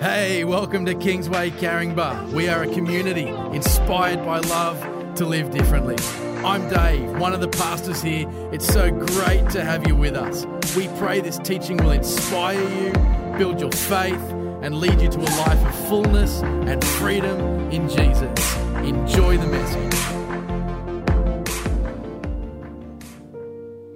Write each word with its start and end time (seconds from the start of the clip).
Hey, 0.00 0.44
welcome 0.44 0.84
to 0.84 0.94
Kingsway 0.94 1.50
Caringbah. 1.52 2.30
We 2.32 2.50
are 2.50 2.64
a 2.64 2.74
community 2.74 3.28
inspired 3.56 4.22
by 4.26 4.40
love 4.40 4.78
to 5.14 5.24
live 5.24 5.50
differently. 5.50 5.96
I'm 6.44 6.68
Dave, 6.68 7.18
one 7.18 7.32
of 7.32 7.40
the 7.40 7.48
pastors 7.48 8.02
here. 8.02 8.28
It's 8.52 8.66
so 8.66 8.90
great 8.90 9.48
to 9.50 9.64
have 9.64 9.88
you 9.88 9.96
with 9.96 10.14
us. 10.14 10.44
We 10.76 10.88
pray 10.98 11.22
this 11.22 11.38
teaching 11.38 11.78
will 11.78 11.92
inspire 11.92 12.60
you, 12.60 12.92
build 13.38 13.58
your 13.58 13.72
faith, 13.72 14.20
and 14.60 14.80
lead 14.80 15.00
you 15.00 15.08
to 15.08 15.18
a 15.18 15.32
life 15.46 15.64
of 15.66 15.88
fullness 15.88 16.42
and 16.42 16.84
freedom 16.84 17.40
in 17.70 17.88
Jesus. 17.88 18.56
Enjoy 18.84 19.38
the 19.38 19.46
message. 19.46 19.94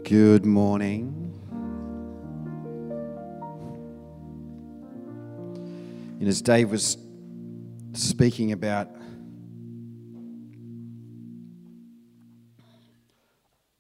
Good 0.05 0.47
morning. 0.47 1.20
And 6.21 6.29
as 6.29 6.43
Dave 6.43 6.71
was 6.71 6.99
speaking 7.95 8.53
about, 8.53 8.91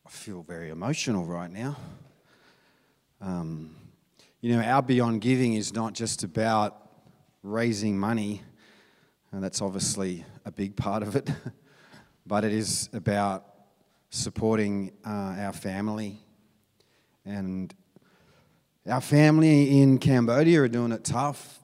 I 0.06 0.08
feel 0.08 0.42
very 0.42 0.70
emotional 0.70 1.26
right 1.26 1.50
now. 1.50 1.76
Um, 3.20 3.76
you 4.40 4.56
know, 4.56 4.62
our 4.62 4.80
Beyond 4.80 5.20
Giving 5.20 5.52
is 5.52 5.74
not 5.74 5.92
just 5.92 6.24
about 6.24 6.78
raising 7.42 7.98
money, 7.98 8.40
and 9.32 9.44
that's 9.44 9.60
obviously 9.60 10.24
a 10.46 10.50
big 10.50 10.76
part 10.76 11.02
of 11.02 11.16
it, 11.16 11.28
but 12.26 12.42
it 12.42 12.54
is 12.54 12.88
about 12.94 13.44
supporting 14.08 14.92
uh, 15.04 15.36
our 15.40 15.52
family. 15.52 16.16
And 17.26 17.74
our 18.88 19.02
family 19.02 19.82
in 19.82 19.98
Cambodia 19.98 20.62
are 20.62 20.68
doing 20.68 20.92
it 20.92 21.04
tough. 21.04 21.59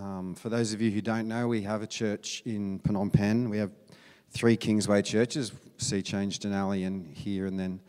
Um, 0.00 0.34
for 0.34 0.48
those 0.48 0.72
of 0.72 0.80
you 0.80 0.90
who 0.90 1.02
don't 1.02 1.28
know, 1.28 1.46
we 1.46 1.60
have 1.62 1.82
a 1.82 1.86
church 1.86 2.42
in 2.46 2.80
Phnom 2.80 3.12
Penh. 3.12 3.50
We 3.50 3.58
have 3.58 3.70
three 4.30 4.56
Kingsway 4.56 5.02
churches, 5.02 5.52
Sea 5.76 6.00
Change, 6.00 6.38
Denali, 6.38 6.86
and 6.86 7.14
here, 7.14 7.44
and 7.44 7.58
then 7.58 7.80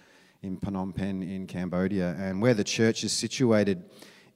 in 0.41 0.57
Phnom 0.57 0.93
Penh 0.93 1.23
in 1.23 1.47
Cambodia. 1.47 2.13
And 2.19 2.41
where 2.41 2.53
the 2.53 2.65
church 2.65 3.05
is 3.05 3.13
situated 3.13 3.85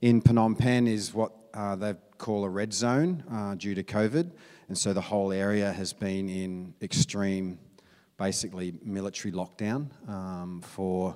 in 0.00 0.22
Phnom 0.22 0.58
Penh 0.58 0.86
is 0.86 1.12
what 1.12 1.32
uh, 1.52 1.76
they 1.76 1.94
call 2.16 2.44
a 2.44 2.48
red 2.48 2.72
zone 2.72 3.22
uh, 3.30 3.56
due 3.56 3.74
to 3.74 3.82
COVID. 3.82 4.30
And 4.68 4.78
so 4.78 4.94
the 4.94 5.02
whole 5.02 5.30
area 5.30 5.70
has 5.70 5.92
been 5.92 6.30
in 6.30 6.72
extreme, 6.80 7.58
basically 8.16 8.72
military 8.82 9.32
lockdown 9.32 9.88
um, 10.08 10.62
for 10.62 11.14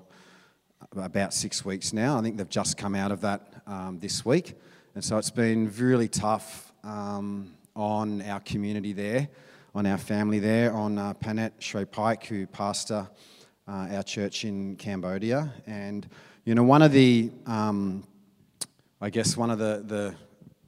about 0.94 1.32
six 1.32 1.64
weeks 1.64 1.94
now. 1.94 2.18
I 2.18 2.22
think 2.22 2.36
they've 2.36 2.46
just 2.50 2.76
come 2.76 2.94
out 2.94 3.12
of 3.12 3.22
that 3.22 3.62
um, 3.66 3.98
this 3.98 4.26
week. 4.26 4.56
And 4.94 5.04
so 5.04 5.18
it's 5.18 5.30
been 5.30 5.70
really 5.78 6.08
tough 6.08 6.72
um, 6.82 7.54
on 7.76 8.22
our 8.22 8.40
community 8.40 8.92
there, 8.92 9.28
on 9.72 9.86
our 9.86 9.98
family 9.98 10.40
there, 10.40 10.72
on 10.72 10.98
uh, 10.98 11.14
Panet 11.14 11.60
Shrey 11.60 11.88
Pike, 11.88 12.26
who 12.26 12.44
pastor 12.48 13.08
uh, 13.68 13.86
our 13.92 14.02
church 14.02 14.44
in 14.44 14.74
Cambodia. 14.74 15.52
And, 15.64 16.08
you 16.44 16.56
know, 16.56 16.64
one 16.64 16.82
of 16.82 16.90
the, 16.90 17.30
um, 17.46 18.02
I 19.00 19.10
guess, 19.10 19.36
one 19.36 19.50
of 19.50 19.60
the, 19.60 19.84
the 19.86 20.14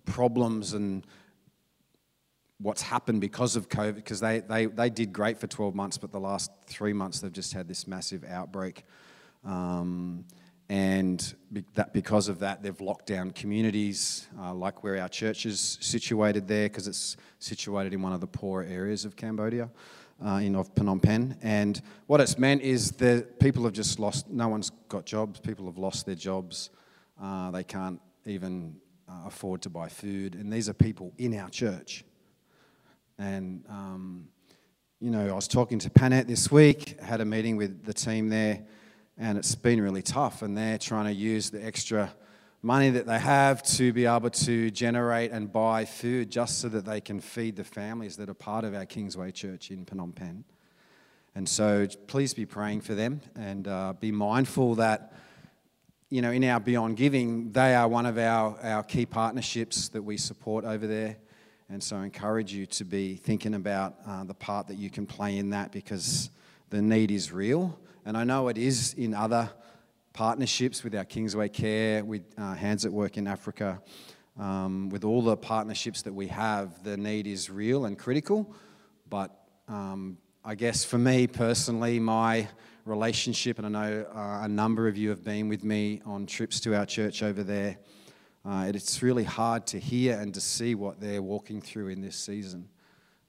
problems 0.05 0.73
and 0.75 1.05
what's 2.61 2.83
happened 2.83 3.21
because 3.21 3.57
of 3.57 3.69
COVID, 3.69 3.97
because 3.97 4.21
they, 4.21 4.39
they, 4.39 4.67
they 4.67 4.89
did 4.89 5.13
great 5.13 5.37
for 5.41 5.49
12 5.49 5.75
months, 5.75 5.99
but 5.99 6.13
the 6.13 6.21
last 6.21 6.53
three 6.67 6.93
months 6.93 7.19
they've 7.19 7.33
just 7.33 7.53
had 7.53 7.67
this 7.67 7.89
massive 7.89 8.23
outbreak. 8.23 8.85
Um, 9.45 10.27
and 10.73 11.35
that 11.75 11.93
because 11.93 12.31
of 12.31 12.39
that, 12.39 12.63
they've 12.63 12.81
locked 12.81 13.05
down 13.05 13.31
communities, 13.33 14.27
uh, 14.41 14.55
like 14.55 14.83
where 14.83 14.99
our 15.03 15.09
church 15.09 15.45
is 15.45 15.77
situated 15.83 16.49
there, 16.49 16.67
because 16.67 16.89
it's 16.89 17.19
situated 17.41 17.93
in 17.93 18.01
one 18.01 18.15
of 18.15 18.23
the 18.23 18.27
poorer 18.27 18.65
areas 18.65 19.05
of 19.05 19.15
Cambodia, 19.15 19.69
uh, 20.25 20.37
in 20.37 20.57
of 20.57 20.75
Phnom 20.75 21.03
Penh. 21.03 21.37
And 21.43 21.83
what 22.07 22.23
it's 22.23 22.39
meant 22.39 22.63
is 22.63 22.93
that 22.93 23.39
people 23.39 23.65
have 23.65 23.75
just 23.75 23.99
lost. 23.99 24.31
No 24.31 24.49
one's 24.49 24.71
got 24.89 25.05
jobs. 25.05 25.41
People 25.41 25.67
have 25.67 25.77
lost 25.77 26.07
their 26.07 26.15
jobs. 26.15 26.71
Uh, 27.23 27.51
they 27.51 27.65
can't 27.65 28.01
even 28.25 28.77
uh, 29.07 29.27
afford 29.27 29.61
to 29.63 29.69
buy 29.69 29.91
food. 29.91 30.35
And 30.35 30.51
these 30.51 30.71
are 30.71 30.75
people 30.75 31.13
in 31.19 31.39
our 31.39 31.51
church. 31.51 32.03
And 33.19 33.63
um, 33.69 34.29
you 35.01 35.11
know, 35.11 35.29
I 35.29 35.35
was 35.35 35.49
talking 35.49 35.79
to 35.81 35.91
Panet 35.91 36.29
this 36.29 36.51
week. 36.51 36.99
Had 36.99 37.21
a 37.21 37.27
meeting 37.27 37.59
with 37.59 37.85
the 37.85 37.93
team 37.93 38.31
there 38.31 38.65
and 39.23 39.39
it's 39.39 39.55
been 39.55 39.81
really 39.81 40.03
tough. 40.03 40.43
And 40.43 40.59
they're 40.59 40.79
trying 40.79 41.05
to 41.05 41.13
use 41.13 41.49
the 41.49 41.65
extra 41.65 42.13
money 42.61 42.91
that 42.91 43.07
they 43.07 43.21
have 43.21 43.63
to 43.63 43.93
be 43.93 44.05
able 44.05 44.31
to 44.31 44.69
generate 44.73 45.31
and 45.31 45.51
buy 45.51 45.85
food 45.85 46.29
just 46.29 46.61
so 46.61 46.69
that 46.69 46.85
they 46.85 47.01
can 47.01 47.21
feed 47.21 47.55
the 47.55 47.63
families 47.63 48.17
that 48.17 48.29
are 48.29 48.35
part 48.35 48.65
of 48.65 48.75
our 48.75 48.85
Kingsway 48.85 49.31
Church 49.31 49.71
in 49.71 49.87
Phnom 49.87 50.13
Penh. 50.13 50.45
And 51.37 51.49
so 51.49 51.87
please 52.09 52.35
be 52.35 52.47
praying 52.47 52.81
for 52.81 52.97
them 52.97 53.21
and 53.37 53.69
uh, 53.69 53.95
be 53.99 54.11
mindful 54.11 54.75
that, 54.75 55.13
you 56.11 56.21
know, 56.21 56.33
in 56.33 56.43
our 56.43 56.59
Beyond 56.59 56.97
Giving, 56.97 57.53
they 57.53 57.77
are 57.77 57.87
one 57.87 58.07
of 58.07 58.19
our, 58.19 58.59
our 58.61 58.83
key 58.83 59.07
partnerships 59.07 59.89
that 59.91 60.03
we 60.03 60.17
support 60.17 60.65
over 60.65 60.87
there. 60.89 61.17
And 61.69 61.81
so 61.81 61.97
I 61.97 62.05
encourage 62.05 62.53
you 62.53 62.67
to 62.67 62.85
be 62.85 63.15
thinking 63.15 63.55
about 63.55 63.95
uh, 64.05 64.25
the 64.25 64.35
part 64.35 64.67
that 64.67 64.79
you 64.79 64.91
can 64.91 65.07
play 65.07 65.39
in 65.39 65.51
that 65.51 65.71
because 65.71 66.29
the 66.71 66.83
need 66.83 67.13
is 67.13 67.31
real 67.31 67.79
and 68.05 68.17
I 68.17 68.25
know 68.25 68.49
it 68.49 68.59
is 68.59 68.95
in 68.95 69.15
other 69.15 69.51
partnerships 70.13 70.83
with 70.83 70.95
our 70.95 71.05
Kingsway 71.05 71.49
Care, 71.49 72.05
with 72.05 72.23
uh, 72.37 72.55
Hands 72.55 72.85
at 72.85 72.93
Work 72.93 73.17
in 73.17 73.27
Africa, 73.27 73.81
um, 74.39 74.89
with 74.89 75.05
all 75.05 75.23
the 75.23 75.37
partnerships 75.37 76.03
that 76.03 76.13
we 76.13 76.27
have, 76.29 76.83
the 76.83 76.97
need 76.97 77.27
is 77.27 77.49
real 77.49 77.85
and 77.85 77.99
critical. 77.99 78.55
But 79.09 79.31
um, 79.69 80.19
I 80.45 80.55
guess 80.55 80.85
for 80.85 80.99
me 80.99 81.27
personally, 81.27 82.01
my 82.01 82.49
relationship, 82.85 83.59
and 83.59 83.67
I 83.67 83.71
know 83.71 84.07
uh, 84.15 84.41
a 84.43 84.49
number 84.49 84.89
of 84.89 84.97
you 84.97 85.11
have 85.11 85.23
been 85.23 85.49
with 85.49 85.63
me 85.63 86.03
on 86.05 86.27
trips 86.27 86.61
to 86.61 86.75
our 86.75 86.87
church 86.87 87.23
over 87.23 87.43
there, 87.43 87.79
uh, 88.45 88.65
it's 88.75 89.03
really 89.03 89.25
hard 89.25 89.67
to 89.69 89.79
hear 89.79 90.19
and 90.19 90.35
to 90.35 90.41
see 90.41 90.75
what 90.75 91.01
they're 91.01 91.23
walking 91.23 91.61
through 91.61 91.89
in 91.89 92.01
this 92.01 92.17
season. 92.17 92.69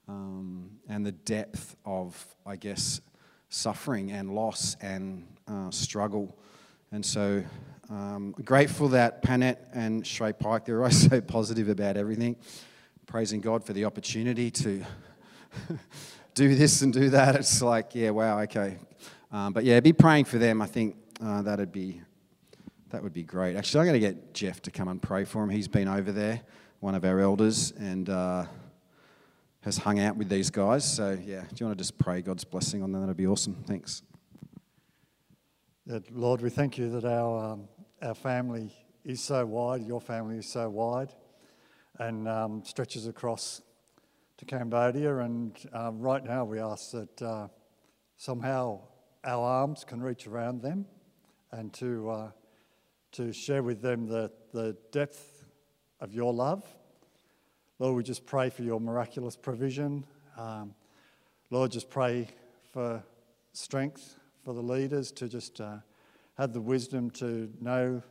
Um, 0.08 0.72
and 0.90 1.06
the 1.06 1.12
depth 1.12 1.76
of, 1.86 2.26
I 2.46 2.56
guess, 2.56 3.00
suffering 3.54 4.12
and 4.12 4.34
loss 4.34 4.76
and 4.82 5.26
uh, 5.48 5.70
struggle. 5.70 6.36
And 6.92 7.06
so, 7.06 7.44
um, 7.90 8.34
grateful 8.44 8.88
that 8.90 9.22
Panet 9.22 9.60
and 9.74 10.04
Shrey 10.04 10.38
Pike, 10.38 10.66
they're 10.66 10.80
always 10.80 11.02
so 11.10 11.22
positive 11.22 11.70
about 11.70 11.96
everything. 11.96 12.36
Praising 13.06 13.42
God 13.42 13.64
for 13.64 13.74
the 13.74 13.86
opportunity 13.86 14.50
to 14.52 14.84
do 16.34 16.56
this 16.56 16.82
and 16.82 16.92
do 16.92 17.10
that. 17.12 17.36
It's 17.36 17.62
like, 17.62 17.94
yeah, 17.94 18.10
wow, 18.10 18.40
okay. 18.42 18.78
Um, 19.32 19.54
but 19.54 19.64
yeah, 19.64 19.80
be 19.80 19.94
praying 19.94 20.26
for 20.26 20.40
them. 20.40 20.62
I 20.62 20.66
think 20.66 20.96
uh, 21.22 21.44
that'd 21.44 21.72
be 21.72 22.02
that 22.90 23.02
would 23.02 23.14
be 23.14 23.24
great. 23.24 23.56
Actually, 23.56 23.82
I'm 23.82 23.88
going 23.88 24.02
to 24.02 24.08
get 24.08 24.34
Jeff 24.36 24.62
to 24.64 24.72
come 24.72 24.88
and 24.88 25.02
pray 25.02 25.26
for 25.26 25.44
him. 25.44 25.50
He's 25.50 25.68
been 25.68 25.88
over 25.88 26.12
there, 26.12 26.42
one 26.80 26.96
of 26.96 27.06
our 27.06 27.20
elders, 27.20 27.72
and. 27.78 28.10
Uh, 28.10 28.46
has 29.64 29.78
hung 29.78 30.00
out 30.00 30.18
with 30.18 30.30
these 30.30 30.50
guys. 30.50 30.84
So, 30.84 31.12
yeah, 31.12 31.42
do 31.42 31.56
you 31.58 31.66
want 31.66 31.78
to 31.78 31.82
just 31.82 31.98
pray 31.98 32.22
God's 32.22 32.44
blessing 32.44 32.84
on 32.84 32.92
them? 32.92 33.02
That'd 33.02 33.18
be 33.18 33.28
awesome. 33.28 33.64
Thanks. 33.66 34.04
Lord, 36.12 36.42
we 36.42 36.50
thank 36.50 36.78
you 36.78 36.90
that 36.92 37.06
our, 37.06 37.54
um, 37.54 37.68
our 38.02 38.14
family 38.14 38.74
is 39.04 39.22
so 39.22 39.46
wide, 39.46 39.84
your 39.84 40.02
family 40.02 40.38
is 40.38 40.48
so 40.48 40.70
wide, 40.70 41.14
and 42.00 42.28
um, 42.28 42.64
stretches 42.66 43.08
across 43.08 43.62
to 44.38 44.46
Cambodia. 44.46 45.18
And 45.20 45.58
uh, 45.74 45.92
right 45.94 46.24
now, 46.24 46.44
we 46.44 46.60
ask 46.60 46.92
that 46.92 47.22
uh, 47.22 47.48
somehow 48.18 48.82
our 49.24 49.46
arms 49.46 49.86
can 49.86 50.02
reach 50.02 50.28
around 50.28 50.62
them 50.62 50.86
and 51.52 51.72
to, 51.74 52.10
uh, 52.10 52.32
to 53.14 53.32
share 53.32 53.64
with 53.64 53.82
them 53.82 54.08
the, 54.08 54.32
the 54.52 54.76
depth 54.92 55.46
of 56.02 56.14
your 56.14 56.34
love 56.34 56.66
Lord, 57.84 57.98
we 57.98 58.04
just 58.04 58.26
pray 58.26 58.50
for 58.50 58.64
your 58.64 58.80
miraculous 58.80 59.36
provision. 59.36 60.06
Um, 60.38 60.74
Lord, 61.50 61.70
just 61.70 61.90
pray 61.90 62.30
for 62.72 63.04
strength 63.52 64.16
for 64.46 64.54
the 64.54 64.62
leaders 64.62 65.12
to 65.12 65.28
just 65.28 65.60
uh, 65.60 65.80
have 66.38 66.54
the 66.54 66.62
wisdom 66.62 67.10
to 67.10 67.52
know 67.60 68.02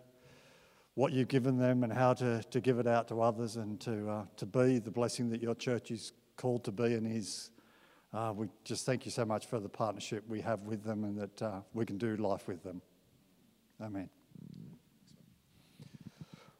what 0.92 1.14
you've 1.14 1.28
given 1.28 1.56
them 1.56 1.84
and 1.84 1.90
how 1.90 2.12
to, 2.12 2.42
to 2.50 2.60
give 2.60 2.80
it 2.80 2.86
out 2.86 3.08
to 3.08 3.22
others 3.22 3.56
and 3.56 3.80
to, 3.80 4.10
uh, 4.10 4.24
to 4.36 4.44
be 4.44 4.78
the 4.78 4.90
blessing 4.90 5.30
that 5.30 5.40
your 5.40 5.54
church 5.54 5.90
is 5.90 6.12
called 6.36 6.64
to 6.64 6.70
be 6.70 6.92
and 6.92 7.06
is. 7.06 7.50
Uh, 8.12 8.30
we 8.36 8.48
just 8.64 8.84
thank 8.84 9.06
you 9.06 9.10
so 9.10 9.24
much 9.24 9.46
for 9.46 9.58
the 9.58 9.70
partnership 9.70 10.22
we 10.28 10.42
have 10.42 10.60
with 10.64 10.84
them 10.84 11.02
and 11.02 11.18
that 11.18 11.40
uh, 11.40 11.60
we 11.72 11.86
can 11.86 11.96
do 11.96 12.14
life 12.16 12.46
with 12.46 12.62
them. 12.62 12.82
Amen. 13.80 14.10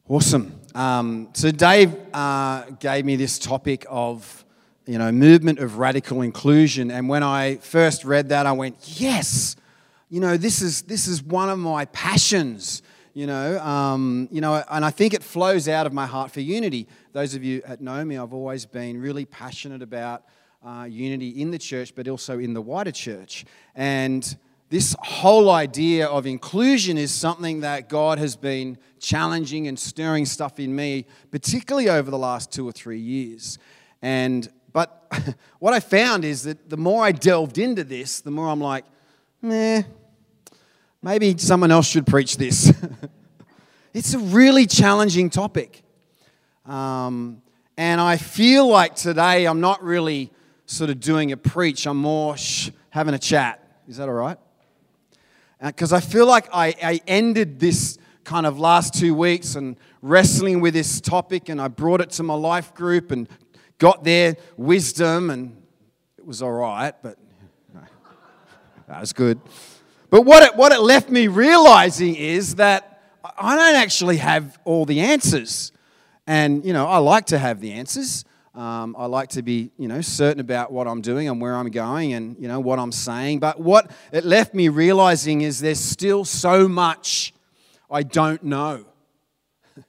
Awesome. 0.08 0.58
Um, 0.74 1.28
so 1.32 1.52
Dave 1.52 1.94
uh, 2.12 2.64
gave 2.80 3.04
me 3.04 3.14
this 3.14 3.38
topic 3.38 3.86
of, 3.88 4.44
you 4.84 4.98
know, 4.98 5.12
movement 5.12 5.60
of 5.60 5.78
radical 5.78 6.22
inclusion, 6.22 6.90
and 6.90 7.08
when 7.08 7.22
I 7.22 7.56
first 7.58 8.04
read 8.04 8.30
that, 8.30 8.44
I 8.44 8.50
went, 8.50 8.76
yes, 9.00 9.54
you 10.10 10.18
know, 10.18 10.36
this 10.36 10.60
is 10.60 10.82
this 10.82 11.06
is 11.06 11.22
one 11.22 11.48
of 11.48 11.58
my 11.60 11.84
passions. 11.86 12.82
You 13.14 13.26
know, 13.26 13.60
um, 13.60 14.28
you 14.32 14.40
know, 14.40 14.64
and 14.70 14.84
I 14.84 14.90
think 14.90 15.14
it 15.14 15.22
flows 15.22 15.68
out 15.68 15.86
of 15.86 15.92
my 15.92 16.06
heart 16.06 16.32
for 16.32 16.40
unity. 16.40 16.88
Those 17.12 17.36
of 17.36 17.44
you 17.44 17.62
that 17.68 17.80
know 17.80 18.04
me, 18.04 18.18
I've 18.18 18.34
always 18.34 18.66
been 18.66 19.00
really 19.00 19.24
passionate 19.24 19.82
about 19.82 20.24
uh, 20.66 20.88
unity 20.90 21.28
in 21.40 21.52
the 21.52 21.58
church, 21.58 21.94
but 21.94 22.08
also 22.08 22.40
in 22.40 22.54
the 22.54 22.62
wider 22.62 22.90
church. 22.90 23.44
And 23.76 24.36
this 24.72 24.96
whole 25.00 25.50
idea 25.50 26.06
of 26.06 26.24
inclusion 26.24 26.96
is 26.96 27.12
something 27.12 27.60
that 27.60 27.90
God 27.90 28.18
has 28.18 28.36
been 28.36 28.78
challenging 28.98 29.68
and 29.68 29.78
stirring 29.78 30.24
stuff 30.24 30.58
in 30.58 30.74
me, 30.74 31.04
particularly 31.30 31.90
over 31.90 32.10
the 32.10 32.16
last 32.16 32.50
two 32.50 32.66
or 32.66 32.72
three 32.72 32.98
years. 32.98 33.58
And 34.00 34.50
but 34.72 35.12
what 35.58 35.74
I 35.74 35.80
found 35.80 36.24
is 36.24 36.44
that 36.44 36.70
the 36.70 36.78
more 36.78 37.04
I 37.04 37.12
delved 37.12 37.58
into 37.58 37.84
this, 37.84 38.22
the 38.22 38.30
more 38.30 38.48
I'm 38.48 38.62
like, 38.62 38.86
meh, 39.42 39.82
maybe 41.02 41.36
someone 41.36 41.70
else 41.70 41.86
should 41.86 42.06
preach 42.06 42.38
this. 42.38 42.72
it's 43.92 44.14
a 44.14 44.18
really 44.20 44.66
challenging 44.66 45.28
topic. 45.28 45.82
Um, 46.64 47.42
and 47.76 48.00
I 48.00 48.16
feel 48.16 48.68
like 48.68 48.94
today 48.94 49.44
I'm 49.44 49.60
not 49.60 49.82
really 49.84 50.32
sort 50.64 50.88
of 50.88 50.98
doing 50.98 51.30
a 51.30 51.36
preach, 51.36 51.86
I'm 51.86 51.98
more 51.98 52.38
shh, 52.38 52.70
having 52.88 53.12
a 53.12 53.18
chat. 53.18 53.58
Is 53.86 53.98
that 53.98 54.08
all 54.08 54.14
right? 54.14 54.38
Because 55.62 55.92
uh, 55.92 55.96
I 55.96 56.00
feel 56.00 56.26
like 56.26 56.48
I, 56.52 56.74
I 56.82 57.00
ended 57.06 57.60
this 57.60 57.98
kind 58.24 58.46
of 58.46 58.58
last 58.58 58.94
two 58.94 59.14
weeks 59.14 59.54
and 59.54 59.76
wrestling 60.00 60.60
with 60.60 60.74
this 60.74 61.00
topic, 61.00 61.48
and 61.48 61.60
I 61.60 61.68
brought 61.68 62.00
it 62.00 62.10
to 62.10 62.22
my 62.22 62.34
life 62.34 62.74
group 62.74 63.12
and 63.12 63.28
got 63.78 64.04
their 64.04 64.36
wisdom, 64.56 65.30
and 65.30 65.56
it 66.18 66.26
was 66.26 66.42
all 66.42 66.52
right, 66.52 66.94
but 67.02 67.16
that 68.88 69.00
was 69.00 69.12
good. 69.12 69.40
But 70.10 70.22
what 70.22 70.42
it, 70.42 70.56
what 70.56 70.72
it 70.72 70.80
left 70.80 71.08
me 71.08 71.28
realizing 71.28 72.16
is 72.16 72.56
that 72.56 73.00
I 73.38 73.56
don't 73.56 73.76
actually 73.76 74.18
have 74.18 74.58
all 74.64 74.84
the 74.84 75.00
answers. 75.00 75.72
And, 76.26 76.64
you 76.64 76.72
know, 76.72 76.86
I 76.86 76.98
like 76.98 77.26
to 77.26 77.38
have 77.38 77.60
the 77.60 77.72
answers. 77.72 78.24
Um, 78.54 78.94
I 78.98 79.06
like 79.06 79.30
to 79.30 79.42
be, 79.42 79.70
you 79.78 79.88
know, 79.88 80.02
certain 80.02 80.40
about 80.40 80.72
what 80.72 80.86
I'm 80.86 81.00
doing 81.00 81.28
and 81.28 81.40
where 81.40 81.54
I'm 81.54 81.70
going 81.70 82.12
and, 82.12 82.36
you 82.38 82.48
know, 82.48 82.60
what 82.60 82.78
I'm 82.78 82.92
saying. 82.92 83.38
But 83.38 83.58
what 83.58 83.90
it 84.12 84.24
left 84.24 84.52
me 84.52 84.68
realizing 84.68 85.40
is 85.40 85.60
there's 85.60 85.80
still 85.80 86.24
so 86.24 86.68
much 86.68 87.32
I 87.92 88.02
don't 88.02 88.42
know. 88.42 88.86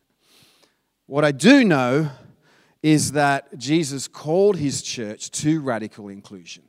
what 1.05 1.23
I 1.23 1.31
do 1.31 1.63
know 1.63 2.09
is 2.81 3.13
that 3.13 3.57
Jesus 3.57 4.09
called 4.09 4.57
his 4.57 4.81
church 4.81 5.31
to 5.31 5.61
radical 5.61 6.09
inclusion. 6.09 6.63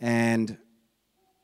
And 0.00 0.56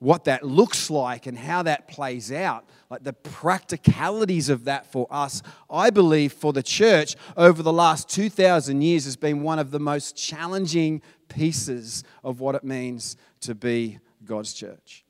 what 0.05 0.25
that 0.25 0.43
looks 0.45 0.91
like 0.91 1.27
and 1.27 1.39
how 1.39 1.63
that 1.63 1.89
plays 1.89 2.31
out, 2.31 2.69
like 2.91 3.03
the 3.03 3.15
practicalities 3.15 4.51
of 4.51 4.65
that 4.65 4.85
for 4.93 5.07
us, 5.11 5.43
I 5.71 5.89
believe 5.89 6.35
for 6.35 6.53
the 6.53 6.63
church 6.63 7.17
over 7.39 7.63
the 7.63 7.73
last 7.73 8.11
2,000 8.11 8.83
years 8.83 9.07
has 9.07 9.17
been 9.17 9.43
one 9.43 9.59
of 9.59 9.71
the 9.71 9.81
most 9.81 10.15
challenging 10.15 11.01
pieces 11.29 12.05
of 12.23 12.39
what 12.39 12.55
it 12.55 12.63
means 12.63 13.17
to 13.41 13.55
be 13.55 13.99
God's 14.25 14.53
church. 14.53 15.05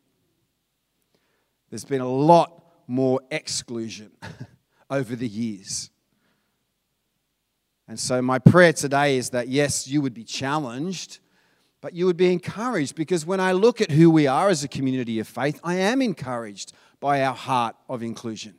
There's 1.71 1.85
been 1.85 2.01
a 2.01 2.09
lot 2.09 2.65
more 2.87 3.21
exclusion 3.33 4.13
over 4.91 5.17
the 5.17 5.27
years. 5.27 5.91
And 7.89 7.99
so, 7.99 8.23
my 8.23 8.39
prayer 8.39 8.73
today 8.73 9.19
is 9.19 9.31
that 9.31 9.49
yes, 9.49 9.89
you 9.89 10.01
would 10.01 10.15
be 10.15 10.25
challenged 10.25 11.19
but 11.85 11.93
you 11.93 12.07
would 12.07 12.17
be 12.17 12.33
encouraged 12.33 12.95
because 12.95 13.27
when 13.27 13.41
I 13.41 13.53
look 13.53 13.83
at 13.83 13.91
who 13.91 14.11
we 14.11 14.27
are 14.27 14.49
as 14.49 14.65
a 14.65 14.69
community 14.69 15.19
of 15.19 15.29
faith, 15.29 15.61
I 15.63 15.75
am 15.75 16.01
encouraged 16.01 16.73
by 16.99 17.23
our 17.23 17.35
heart 17.35 17.77
of 17.91 18.03
inclusion. 18.03 18.55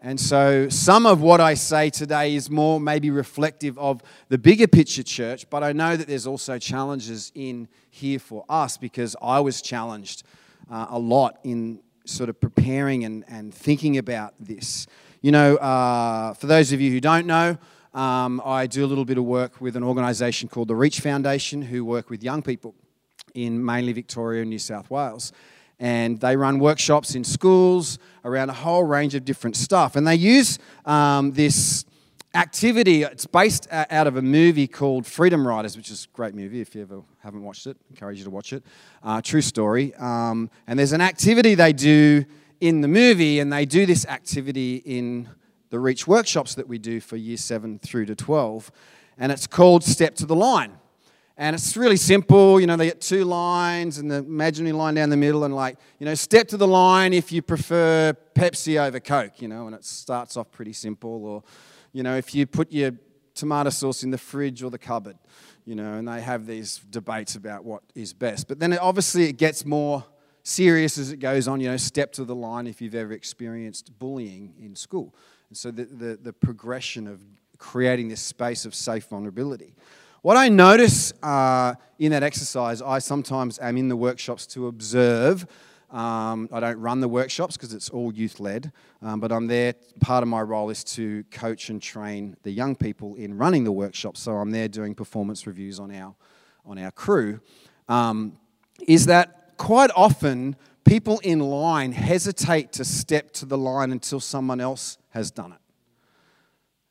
And 0.00 0.18
so, 0.18 0.68
some 0.68 1.06
of 1.06 1.20
what 1.20 1.40
I 1.40 1.54
say 1.54 1.90
today 1.90 2.34
is 2.34 2.50
more 2.50 2.80
maybe 2.80 3.08
reflective 3.08 3.78
of 3.78 4.02
the 4.30 4.36
bigger 4.36 4.66
picture 4.66 5.04
church, 5.04 5.48
but 5.48 5.62
I 5.62 5.70
know 5.70 5.96
that 5.96 6.08
there's 6.08 6.26
also 6.26 6.58
challenges 6.58 7.30
in 7.36 7.68
here 7.88 8.18
for 8.18 8.44
us 8.48 8.78
because 8.78 9.14
I 9.22 9.38
was 9.38 9.62
challenged 9.62 10.24
uh, 10.68 10.86
a 10.90 10.98
lot 10.98 11.38
in 11.44 11.84
sort 12.04 12.28
of 12.30 12.40
preparing 12.40 13.04
and, 13.04 13.24
and 13.28 13.54
thinking 13.54 13.96
about 13.96 14.34
this. 14.40 14.88
You 15.22 15.30
know, 15.30 15.54
uh, 15.58 16.34
for 16.34 16.48
those 16.48 16.72
of 16.72 16.80
you 16.80 16.90
who 16.90 17.00
don't 17.00 17.28
know, 17.28 17.58
um, 17.94 18.42
I 18.44 18.66
do 18.66 18.84
a 18.84 18.88
little 18.88 19.04
bit 19.04 19.18
of 19.18 19.24
work 19.24 19.60
with 19.60 19.76
an 19.76 19.84
organisation 19.84 20.48
called 20.48 20.68
the 20.68 20.74
Reach 20.74 21.00
Foundation, 21.00 21.62
who 21.62 21.84
work 21.84 22.10
with 22.10 22.22
young 22.22 22.42
people 22.42 22.74
in 23.34 23.64
mainly 23.64 23.92
Victoria 23.92 24.42
and 24.42 24.50
New 24.50 24.58
South 24.58 24.90
Wales. 24.90 25.32
And 25.78 26.20
they 26.20 26.36
run 26.36 26.58
workshops 26.58 27.14
in 27.14 27.24
schools 27.24 27.98
around 28.24 28.50
a 28.50 28.52
whole 28.52 28.84
range 28.84 29.14
of 29.14 29.24
different 29.24 29.56
stuff. 29.56 29.96
And 29.96 30.06
they 30.06 30.14
use 30.14 30.58
um, 30.84 31.32
this 31.32 31.84
activity, 32.34 33.02
it's 33.02 33.26
based 33.26 33.68
out 33.70 34.06
of 34.06 34.16
a 34.16 34.22
movie 34.22 34.66
called 34.66 35.06
Freedom 35.06 35.46
Riders, 35.46 35.76
which 35.76 35.90
is 35.90 36.08
a 36.12 36.16
great 36.16 36.34
movie. 36.34 36.60
If 36.60 36.74
you 36.74 36.82
ever 36.82 37.02
haven't 37.22 37.42
watched 37.42 37.66
it, 37.66 37.76
I 37.80 37.90
encourage 37.90 38.18
you 38.18 38.24
to 38.24 38.30
watch 38.30 38.52
it. 38.52 38.64
Uh, 39.02 39.20
true 39.20 39.40
story. 39.40 39.94
Um, 39.94 40.50
and 40.66 40.78
there's 40.78 40.92
an 40.92 41.00
activity 41.00 41.54
they 41.54 41.72
do 41.72 42.24
in 42.60 42.80
the 42.80 42.88
movie, 42.88 43.38
and 43.38 43.52
they 43.52 43.64
do 43.66 43.86
this 43.86 44.06
activity 44.06 44.76
in 44.84 45.28
the 45.70 45.78
Reach 45.78 46.06
workshops 46.06 46.54
that 46.54 46.68
we 46.68 46.78
do 46.78 47.00
for 47.00 47.16
year 47.16 47.36
7 47.36 47.78
through 47.78 48.06
to 48.06 48.14
12. 48.14 48.70
And 49.18 49.30
it's 49.30 49.46
called 49.46 49.84
Step 49.84 50.14
to 50.16 50.26
the 50.26 50.36
Line. 50.36 50.72
And 51.36 51.54
it's 51.54 51.76
really 51.76 51.96
simple. 51.96 52.60
You 52.60 52.66
know, 52.66 52.76
they 52.76 52.86
get 52.86 53.00
two 53.00 53.24
lines 53.24 53.98
and 53.98 54.10
the 54.10 54.16
imaginary 54.16 54.72
line 54.72 54.94
down 54.94 55.10
the 55.10 55.16
middle, 55.16 55.44
and 55.44 55.54
like, 55.54 55.78
you 55.98 56.06
know, 56.06 56.14
step 56.14 56.46
to 56.48 56.56
the 56.56 56.66
line 56.66 57.12
if 57.12 57.32
you 57.32 57.42
prefer 57.42 58.14
Pepsi 58.34 58.80
over 58.80 59.00
Coke, 59.00 59.42
you 59.42 59.48
know, 59.48 59.66
and 59.66 59.74
it 59.74 59.84
starts 59.84 60.36
off 60.36 60.52
pretty 60.52 60.72
simple. 60.72 61.24
Or, 61.24 61.42
you 61.92 62.04
know, 62.04 62.16
if 62.16 62.34
you 62.34 62.46
put 62.46 62.70
your 62.70 62.92
tomato 63.34 63.70
sauce 63.70 64.04
in 64.04 64.12
the 64.12 64.18
fridge 64.18 64.62
or 64.62 64.70
the 64.70 64.78
cupboard, 64.78 65.18
you 65.64 65.74
know, 65.74 65.94
and 65.94 66.06
they 66.06 66.20
have 66.20 66.46
these 66.46 66.78
debates 66.90 67.34
about 67.34 67.64
what 67.64 67.82
is 67.96 68.12
best. 68.12 68.46
But 68.46 68.60
then 68.60 68.72
it, 68.72 68.80
obviously 68.80 69.24
it 69.24 69.36
gets 69.36 69.64
more 69.64 70.04
serious 70.44 70.98
as 70.98 71.10
it 71.10 71.16
goes 71.16 71.48
on, 71.48 71.60
you 71.60 71.68
know, 71.68 71.76
step 71.76 72.12
to 72.12 72.24
the 72.24 72.34
line 72.34 72.66
if 72.66 72.80
you've 72.80 72.94
ever 72.94 73.12
experienced 73.12 73.98
bullying 73.98 74.54
in 74.60 74.76
school. 74.76 75.14
And 75.48 75.56
so 75.56 75.70
the, 75.70 75.84
the, 75.84 76.18
the 76.22 76.32
progression 76.32 77.06
of 77.06 77.20
creating 77.58 78.08
this 78.08 78.20
space 78.20 78.64
of 78.64 78.74
safe 78.74 79.06
vulnerability. 79.06 79.74
What 80.22 80.36
I 80.36 80.48
notice 80.48 81.12
uh, 81.22 81.74
in 81.98 82.12
that 82.12 82.22
exercise, 82.22 82.80
I 82.80 82.98
sometimes 82.98 83.58
am 83.58 83.76
in 83.76 83.88
the 83.88 83.96
workshops 83.96 84.46
to 84.48 84.68
observe. 84.68 85.46
Um, 85.90 86.48
I 86.50 86.60
don't 86.60 86.80
run 86.80 87.00
the 87.00 87.08
workshops 87.08 87.56
because 87.56 87.72
it's 87.72 87.90
all 87.90 88.12
youth 88.12 88.40
led, 88.40 88.72
um, 89.02 89.20
but 89.20 89.30
I'm 89.30 89.46
there. 89.46 89.74
Part 90.00 90.22
of 90.22 90.28
my 90.28 90.40
role 90.40 90.70
is 90.70 90.82
to 90.84 91.24
coach 91.30 91.68
and 91.68 91.80
train 91.80 92.36
the 92.42 92.50
young 92.50 92.74
people 92.74 93.14
in 93.16 93.36
running 93.36 93.64
the 93.64 93.72
workshops. 93.72 94.20
So 94.20 94.32
I'm 94.32 94.50
there 94.50 94.66
doing 94.66 94.94
performance 94.94 95.46
reviews 95.46 95.78
on 95.78 95.94
our, 95.94 96.14
on 96.64 96.78
our 96.78 96.90
crew. 96.90 97.40
Um, 97.88 98.38
is 98.88 99.06
that 99.06 99.56
quite 99.56 99.90
often 99.94 100.56
people 100.84 101.18
in 101.20 101.40
line 101.40 101.92
hesitate 101.92 102.72
to 102.72 102.84
step 102.84 103.32
to 103.32 103.46
the 103.46 103.58
line 103.58 103.92
until 103.92 104.20
someone 104.20 104.60
else 104.60 104.98
has 105.10 105.30
done 105.30 105.52
it. 105.52 105.58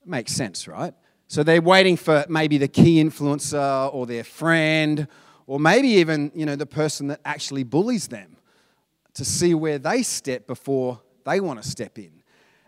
Makes 0.05 0.33
sense, 0.33 0.67
right? 0.67 0.93
So 1.27 1.43
they're 1.43 1.61
waiting 1.61 1.97
for 1.97 2.25
maybe 2.27 2.57
the 2.57 2.67
key 2.67 3.03
influencer 3.03 3.93
or 3.93 4.05
their 4.05 4.23
friend 4.23 5.07
or 5.47 5.59
maybe 5.59 5.87
even, 5.87 6.31
you 6.35 6.45
know, 6.45 6.55
the 6.55 6.65
person 6.65 7.07
that 7.07 7.21
actually 7.25 7.63
bullies 7.63 8.07
them 8.07 8.37
to 9.13 9.25
see 9.25 9.53
where 9.53 9.79
they 9.79 10.03
step 10.03 10.47
before 10.47 10.99
they 11.25 11.39
want 11.39 11.61
to 11.61 11.67
step 11.67 11.97
in. 11.97 12.11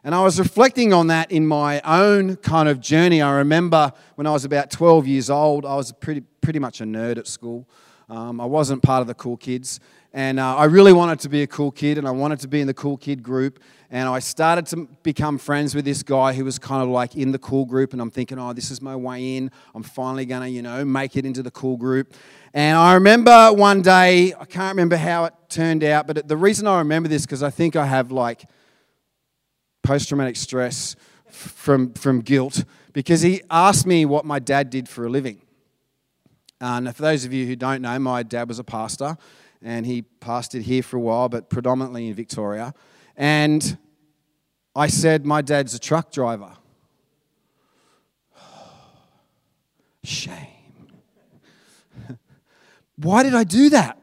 And 0.04 0.14
I 0.14 0.22
was 0.22 0.38
reflecting 0.38 0.94
on 0.94 1.08
that 1.08 1.32
in 1.32 1.48
my 1.48 1.82
own 1.82 2.36
kind 2.38 2.70
of 2.70 2.80
journey. 2.80 3.22
I 3.22 3.38
remember 3.38 3.92
when 4.16 4.28
I 4.28 4.32
was 4.32 4.46
about 4.46 4.70
12 4.70 5.08
years 5.08 5.30
old, 5.32 5.66
I 5.66 5.76
was 5.76 5.92
pretty, 5.92 6.22
pretty 6.42 6.60
much 6.60 6.80
a 6.80 6.84
nerd 6.84 7.18
at 7.18 7.26
school. 7.26 7.68
Um, 8.08 8.40
I 8.40 8.46
wasn't 8.46 8.84
part 8.84 9.02
of 9.02 9.08
the 9.08 9.16
cool 9.16 9.36
kids. 9.36 9.80
And 10.16 10.40
uh, 10.40 10.56
I 10.56 10.64
really 10.64 10.94
wanted 10.94 11.20
to 11.20 11.30
be 11.30 11.42
a 11.42 11.48
cool 11.48 11.72
kid, 11.72 11.98
and 11.98 12.08
I 12.08 12.12
wanted 12.12 12.40
to 12.40 12.48
be 12.48 12.62
in 12.62 12.68
the 12.68 12.74
cool 12.74 12.96
kid 12.96 13.22
group. 13.22 13.60
And 13.92 14.08
I 14.08 14.20
started 14.20 14.66
to 14.68 14.88
become 15.04 15.38
friends 15.38 15.76
with 15.76 15.84
this 15.84 16.04
guy 16.04 16.32
who 16.32 16.46
was 16.46 16.58
kind 16.58 16.82
of 16.82 16.88
like 16.88 17.18
in 17.18 17.34
the 17.34 17.38
cool 17.38 17.66
group. 17.66 17.92
And 17.92 18.02
I'm 18.02 18.10
thinking, 18.10 18.40
oh, 18.40 18.54
this 18.54 18.72
is 18.72 18.82
my 18.82 18.96
way 18.96 19.36
in. 19.36 19.52
I'm 19.76 19.84
finally 19.84 20.26
going 20.26 20.44
to, 20.44 20.50
you 20.50 20.62
know, 20.62 20.86
make 20.86 21.18
it 21.18 21.26
into 21.26 21.44
the 21.44 21.52
cool 21.52 21.76
group. 21.76 22.14
And 22.54 22.78
I 22.78 22.94
remember 22.94 23.52
one 23.52 23.82
day, 23.82 24.34
I 24.40 24.46
can't 24.46 24.74
remember 24.74 24.96
how 24.96 25.26
it 25.26 25.34
turned 25.50 25.84
out, 25.84 26.08
but 26.08 26.26
the 26.30 26.38
reason 26.38 26.66
I 26.66 26.78
remember 26.78 27.10
this 27.10 27.26
because 27.26 27.44
I 27.44 27.50
think 27.50 27.76
I 27.76 27.86
have 27.86 28.10
like 28.10 28.46
post 29.84 30.08
traumatic 30.08 30.38
stress 30.38 30.96
from, 31.30 31.92
from 31.94 32.22
guilt 32.22 32.64
because 32.94 33.20
he 33.20 33.42
asked 33.52 33.86
me 33.86 34.06
what 34.06 34.24
my 34.24 34.40
dad 34.40 34.70
did 34.70 34.88
for 34.88 35.06
a 35.06 35.10
living. 35.10 35.42
And 36.62 36.96
for 36.96 37.02
those 37.02 37.26
of 37.26 37.34
you 37.34 37.46
who 37.46 37.58
don't 37.58 37.82
know, 37.82 38.00
my 38.00 38.24
dad 38.24 38.48
was 38.48 38.60
a 38.60 38.64
pastor 38.64 39.18
and 39.66 39.86
he 39.88 40.04
pastored 40.22 40.62
here 40.62 40.84
for 40.84 40.98
a 40.98 41.00
while, 41.00 41.28
but 41.28 41.50
predominantly 41.50 42.08
in 42.08 42.14
Victoria. 42.14 42.72
And 43.18 43.78
I 44.76 44.86
said, 44.88 45.26
My 45.26 45.42
dad's 45.42 45.74
a 45.74 45.80
truck 45.80 46.12
driver. 46.12 46.52
Shame. 50.04 50.36
Why 52.96 53.24
did 53.24 53.34
I 53.34 53.44
do 53.44 53.72
that? 53.72 53.98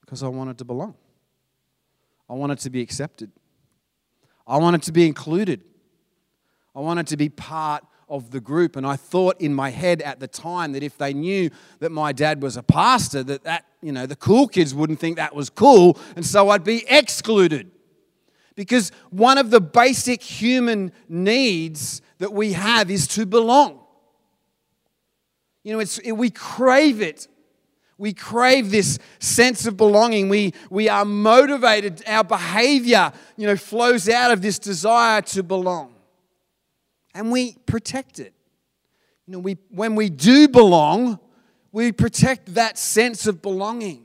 Because 0.00 0.24
I 0.24 0.28
wanted 0.28 0.58
to 0.58 0.64
belong. 0.64 0.96
I 2.28 2.32
wanted 2.32 2.58
to 2.58 2.70
be 2.70 2.80
accepted. 2.80 3.30
I 4.48 4.56
wanted 4.56 4.82
to 4.82 4.90
be 4.92 5.06
included. 5.06 5.62
I 6.74 6.80
wanted 6.80 7.06
to 7.06 7.16
be 7.16 7.28
part 7.28 7.84
of 8.08 8.30
the 8.30 8.40
group. 8.40 8.76
And 8.76 8.86
I 8.86 8.96
thought 8.96 9.40
in 9.40 9.52
my 9.54 9.70
head 9.70 10.00
at 10.02 10.20
the 10.20 10.28
time 10.28 10.72
that 10.72 10.82
if 10.82 10.96
they 10.96 11.12
knew 11.12 11.50
that 11.80 11.90
my 11.90 12.12
dad 12.12 12.42
was 12.42 12.56
a 12.56 12.62
pastor, 12.62 13.22
that, 13.24 13.44
that 13.44 13.66
you 13.82 13.92
know, 13.92 14.06
the 14.06 14.16
cool 14.16 14.46
kids 14.48 14.74
wouldn't 14.74 15.00
think 15.00 15.16
that 15.16 15.34
was 15.34 15.50
cool. 15.50 15.98
And 16.14 16.24
so 16.24 16.50
I'd 16.50 16.64
be 16.64 16.84
excluded. 16.88 17.70
Because 18.54 18.90
one 19.10 19.38
of 19.38 19.50
the 19.50 19.60
basic 19.60 20.22
human 20.22 20.92
needs 21.08 22.00
that 22.18 22.32
we 22.32 22.52
have 22.52 22.90
is 22.90 23.06
to 23.08 23.26
belong. 23.26 23.80
You 25.62 25.72
know, 25.72 25.80
it's, 25.80 26.00
we 26.04 26.30
crave 26.30 27.02
it. 27.02 27.28
We 27.98 28.12
crave 28.12 28.70
this 28.70 28.98
sense 29.18 29.66
of 29.66 29.76
belonging. 29.76 30.28
We, 30.28 30.52
we 30.70 30.88
are 30.88 31.04
motivated. 31.04 32.02
Our 32.06 32.24
behavior, 32.24 33.12
you 33.36 33.46
know, 33.46 33.56
flows 33.56 34.08
out 34.08 34.30
of 34.30 34.42
this 34.42 34.58
desire 34.58 35.22
to 35.22 35.42
belong. 35.42 35.95
And 37.16 37.32
we 37.32 37.54
protect 37.64 38.18
it. 38.18 38.34
You 39.26 39.32
know, 39.32 39.38
we, 39.38 39.56
when 39.70 39.94
we 39.94 40.10
do 40.10 40.48
belong, 40.48 41.18
we 41.72 41.90
protect 41.90 42.54
that 42.54 42.76
sense 42.78 43.26
of 43.26 43.40
belonging. 43.40 44.04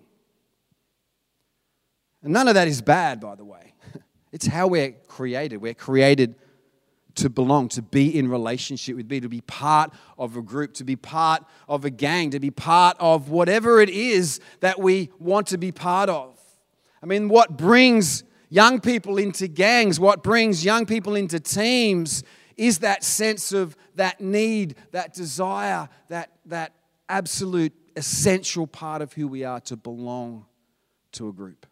And 2.23 2.31
none 2.31 2.47
of 2.47 2.53
that 2.53 2.69
is 2.69 2.81
bad, 2.81 3.19
by 3.19 3.35
the 3.35 3.45
way. 3.45 3.73
It's 4.31 4.47
how 4.47 4.67
we're 4.67 4.93
created. 5.09 5.57
We're 5.57 5.73
created 5.73 6.35
to 7.15 7.29
belong, 7.29 7.67
to 7.67 7.81
be 7.81 8.17
in 8.17 8.29
relationship 8.29 8.95
with 8.95 9.11
me, 9.11 9.19
to 9.19 9.27
be 9.27 9.41
part 9.41 9.91
of 10.17 10.37
a 10.37 10.41
group, 10.41 10.73
to 10.75 10.85
be 10.85 10.95
part 10.95 11.43
of 11.67 11.83
a 11.83 11.89
gang, 11.89 12.29
to 12.29 12.39
be 12.39 12.49
part 12.49 12.95
of 12.97 13.29
whatever 13.29 13.81
it 13.81 13.89
is 13.89 14.39
that 14.61 14.79
we 14.79 15.09
want 15.19 15.47
to 15.47 15.57
be 15.57 15.73
part 15.73 16.07
of. 16.07 16.39
I 17.03 17.07
mean, 17.07 17.27
what 17.27 17.57
brings 17.57 18.23
young 18.49 18.79
people 18.79 19.17
into 19.17 19.49
gangs, 19.49 19.99
what 19.99 20.23
brings 20.23 20.63
young 20.63 20.85
people 20.85 21.15
into 21.15 21.41
teams 21.41 22.23
is 22.57 22.79
that 22.79 23.03
sense 23.03 23.51
of 23.51 23.75
that 23.95 24.21
need, 24.21 24.75
that 24.91 25.13
desire, 25.13 25.89
that, 26.09 26.31
that 26.45 26.73
absolute 27.09 27.73
essential 27.95 28.67
part 28.67 29.01
of 29.01 29.13
who 29.13 29.27
we 29.27 29.43
are 29.43 29.59
to 29.61 29.75
belong 29.75 30.45
to 31.13 31.27
a 31.27 31.33
group. 31.33 31.65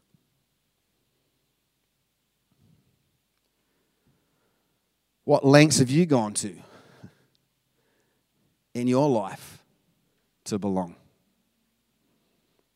What 5.23 5.45
lengths 5.45 5.77
have 5.79 5.91
you 5.91 6.05
gone 6.05 6.33
to 6.35 6.55
in 8.73 8.87
your 8.87 9.07
life 9.07 9.63
to 10.45 10.57
belong, 10.57 10.95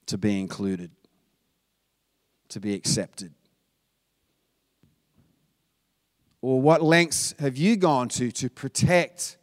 to 0.06 0.18
be 0.18 0.40
included, 0.40 0.92
to 2.50 2.60
be 2.60 2.76
accepted? 2.76 3.34
Or 6.44 6.60
what 6.60 6.84
lengths 6.84 7.34
have 7.40 7.56
you 7.56 7.78
gone 7.78 8.10
to 8.10 8.30
to 8.30 8.50
protect 8.50 9.38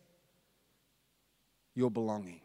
your 1.74 1.90
belonging? 1.90 2.42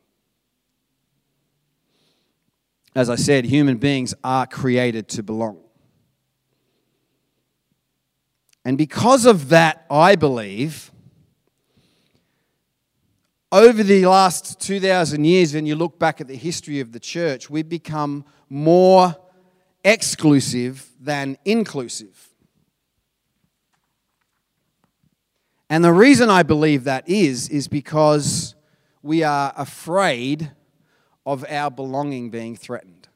As 2.96 3.10
I 3.10 3.16
said, 3.16 3.44
human 3.44 3.76
beings 3.76 4.14
are 4.24 4.48
created 4.48 5.10
to 5.10 5.24
belong. 5.24 5.60
And 8.64 8.78
because 8.78 9.26
of 9.26 9.50
that, 9.50 9.86
I 9.92 10.16
believe, 10.16 10.90
over 13.52 13.84
the 13.84 14.06
last 14.06 14.62
2,000 14.62 15.26
years, 15.26 15.54
when 15.54 15.66
you 15.66 15.76
look 15.76 16.00
back 16.00 16.22
at 16.22 16.30
the 16.30 16.38
history 16.38 16.80
of 16.80 16.94
the 16.94 17.00
church, 17.02 17.50
we've 17.50 17.68
become 17.68 18.24
more 18.50 19.18
exclusive 19.84 20.90
than 20.98 21.38
inclusive. 21.44 22.30
And 25.70 25.84
the 25.84 25.94
reason 25.94 26.30
I 26.30 26.44
believe 26.44 26.84
that 26.84 27.08
is, 27.10 27.50
is 27.50 27.68
because 27.68 28.56
we 29.02 29.24
are 29.24 29.54
afraid 29.58 30.52
of 31.26 31.46
our 31.50 31.72
belonging 31.72 32.30
being 32.30 32.56
threatened. 32.56 33.08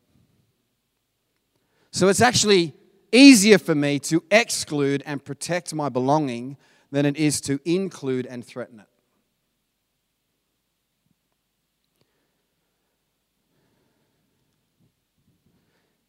So 1.92 2.08
it's 2.08 2.22
actually 2.22 2.74
easier 3.12 3.58
for 3.58 3.76
me 3.76 4.00
to 4.00 4.24
exclude 4.32 5.04
and 5.06 5.24
protect 5.24 5.74
my 5.74 5.90
belonging 5.90 6.58
than 6.92 7.06
it 7.06 7.18
is 7.18 7.40
to 7.42 7.60
include 7.66 8.26
and 8.26 8.44
threaten 8.44 8.80
it. 8.80 8.86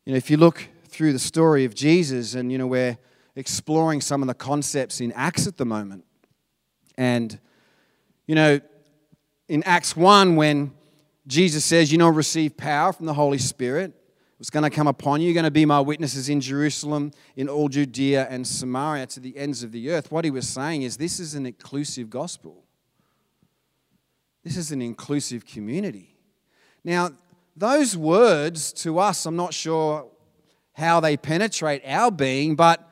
You 0.04 0.12
know, 0.12 0.16
if 0.16 0.30
you 0.30 0.38
look 0.38 0.68
through 0.88 1.12
the 1.12 1.18
story 1.18 1.64
of 1.64 1.75
Jesus, 1.75 2.35
and 2.35 2.50
you 2.50 2.59
know, 2.59 2.66
we're 2.66 2.99
exploring 3.37 4.00
some 4.00 4.23
of 4.23 4.28
the 4.28 4.35
concepts 4.35 5.00
in 5.00 5.12
Acts 5.12 5.47
at 5.47 5.56
the 5.56 5.66
moment. 5.66 6.04
And, 7.00 7.38
you 8.26 8.35
know, 8.35 8.61
in 9.49 9.62
Acts 9.62 9.97
1, 9.97 10.37
when 10.37 10.75
Jesus 11.26 11.64
says, 11.64 11.90
you 11.90 11.97
know, 11.97 12.11
receive 12.11 12.59
power 12.59 12.92
from 12.92 13.07
the 13.07 13.14
Holy 13.14 13.38
Spirit, 13.38 13.95
it's 14.38 14.50
going 14.50 14.64
to 14.64 14.71
come 14.71 14.87
upon 14.87 15.23
you. 15.23 15.28
You're 15.28 15.35
going 15.35 15.45
to 15.45 15.50
be 15.50 15.64
my 15.64 15.80
witnesses 15.80 16.28
in 16.28 16.42
Jerusalem, 16.42 17.12
in 17.37 17.49
all 17.49 17.71
Judea 17.71 18.26
and 18.28 18.47
Samaria, 18.47 19.07
to 19.07 19.21
the 19.21 19.35
ends 19.38 19.62
of 19.62 19.73
the 19.73 19.88
earth. 19.90 20.12
What 20.12 20.26
he 20.26 20.30
was 20.30 20.47
saying 20.47 20.83
is 20.83 20.99
this 20.99 21.19
is 21.19 21.35
an 21.35 21.47
inclusive 21.47 22.11
gospel. 22.11 22.64
This 24.45 24.59
is 24.59 24.71
an 24.71 24.83
inclusive 24.83 25.47
community. 25.47 26.19
Now, 26.85 27.12
those 27.57 27.97
words 27.97 28.75
to 28.75 28.99
us, 28.99 29.25
I'm 29.25 29.37
not 29.37 29.54
sure 29.54 30.07
how 30.75 31.00
they 31.00 31.16
penetrate 31.16 31.80
our 31.87 32.11
being, 32.11 32.57
but 32.57 32.89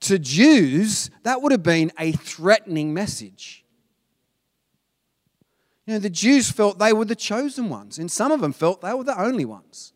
to 0.00 0.18
Jews, 0.18 1.10
that 1.22 1.42
would 1.42 1.52
have 1.52 1.62
been 1.62 1.92
a 1.98 2.12
threatening 2.12 2.94
message. 2.94 3.64
You 5.86 5.94
know, 5.94 6.00
the 6.00 6.10
Jews 6.10 6.50
felt 6.50 6.78
they 6.78 6.92
were 6.92 7.04
the 7.04 7.16
chosen 7.16 7.68
ones, 7.68 7.98
and 7.98 8.10
some 8.10 8.32
of 8.32 8.40
them 8.40 8.52
felt 8.52 8.80
they 8.80 8.94
were 8.94 9.04
the 9.04 9.20
only 9.20 9.44
ones. 9.44 9.92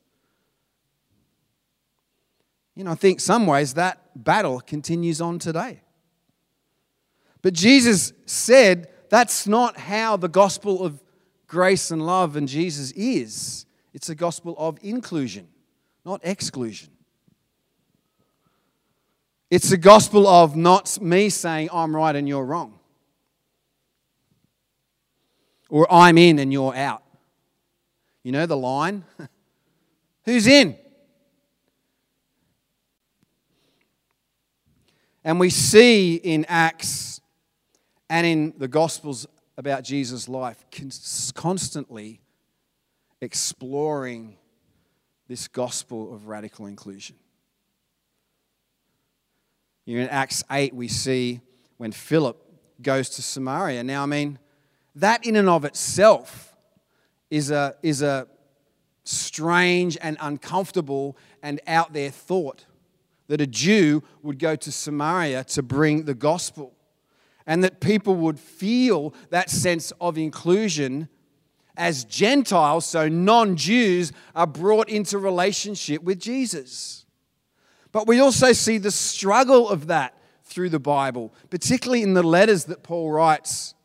You 2.75 2.84
know, 2.84 2.90
I 2.90 2.96
think 2.96 3.20
some 3.20 3.46
ways 3.46 3.75
that 3.75 4.00
battle 4.16 4.61
continues 4.61 5.20
on 5.20 5.38
today. 5.38 5.82
But 7.42 7.54
Jesus 7.54 8.12
said 8.26 8.88
that's 9.11 9.46
not 9.46 9.76
how 9.76 10.16
the 10.16 10.28
gospel 10.28 10.82
of 10.82 11.00
grace 11.46 11.90
and 11.90 12.04
love 12.04 12.37
and 12.37 12.49
Jesus 12.49 12.90
is. 12.92 13.66
It's 13.92 14.08
a 14.08 14.14
gospel 14.14 14.56
of 14.58 14.78
inclusion, 14.82 15.46
not 16.04 16.20
exclusion. 16.25 16.93
It's 19.54 19.70
the 19.70 19.76
gospel 19.76 20.26
of 20.26 20.56
not 20.56 21.00
me 21.00 21.28
saying 21.28 21.68
I'm 21.73 21.94
right 21.94 22.16
and 22.16 22.26
you're 22.26 22.44
wrong, 22.44 22.76
or 25.68 25.87
I'm 25.88 26.18
in 26.18 26.40
and 26.40 26.52
you're 26.52 26.75
out. 26.75 27.04
You 28.25 28.32
know 28.32 28.46
the 28.46 28.56
line? 28.56 29.04
Who's 30.25 30.49
in? 30.49 30.76
And 35.23 35.38
we 35.38 35.50
see 35.50 36.16
in 36.16 36.44
Acts 36.49 37.20
and 38.11 38.26
in 38.26 38.54
the 38.58 38.66
Gospels 38.66 39.25
about 39.56 39.84
Jesus' 39.84 40.28
life 40.28 40.64
constantly 41.34 42.20
exploring 43.20 44.37
this 45.28 45.46
gospel 45.46 46.12
of 46.12 46.26
radical 46.26 46.66
inclusion. 46.66 47.14
In 49.87 50.09
Acts 50.09 50.43
8, 50.50 50.75
we 50.75 50.88
see 50.88 51.41
when 51.76 51.93
Philip 51.93 52.41
goes 52.81 53.11
to 53.11 53.23
Samaria. 53.23 53.85
Now, 53.85 54.03
I 54.03 54.07
mean, 54.07 54.38
that 54.95 55.26
in 55.26 55.37
and 55.37 55.49
of 55.49 55.64
itself 55.64 56.57
is 57.31 57.50
a, 57.50 57.75
is 57.83 58.00
a 58.00 58.26
strange 59.05 59.99
and 60.00 60.17
uncomfortable 60.21 61.17
and 61.43 61.61
out 61.67 61.93
there 61.93 62.11
thought 62.11 62.64
that 63.26 63.41
a 63.41 63.47
Jew 63.47 64.03
would 64.23 64.38
go 64.38 64.57
to 64.57 64.73
Samaria 64.73 65.45
to 65.45 65.62
bring 65.62 66.05
the 66.05 66.14
gospel, 66.14 66.75
and 67.47 67.62
that 67.64 67.81
people 67.81 68.14
would 68.17 68.38
feel 68.38 69.14
that 69.31 69.50
sense 69.50 69.93
of 70.00 70.17
inclusion 70.17 71.09
as 71.76 72.05
Gentiles, 72.05 72.87
so 72.87 73.09
non 73.09 73.57
Jews, 73.57 74.12
are 74.35 74.47
brought 74.47 74.88
into 74.88 75.19
relationship 75.19 76.03
with 76.03 76.21
Jesus. 76.21 77.03
But 77.94 78.08
we 78.08 78.18
also 78.18 78.52
see 78.52 78.78
the 78.78 78.90
struggle 78.90 79.68
of 79.68 79.86
that 79.86 80.18
through 80.42 80.70
the 80.70 80.80
Bible, 80.80 81.32
particularly 81.48 82.02
in 82.02 82.14
the 82.14 82.24
letters 82.24 82.64
that 82.64 82.82
Paul 82.82 83.12
writes 83.12 83.76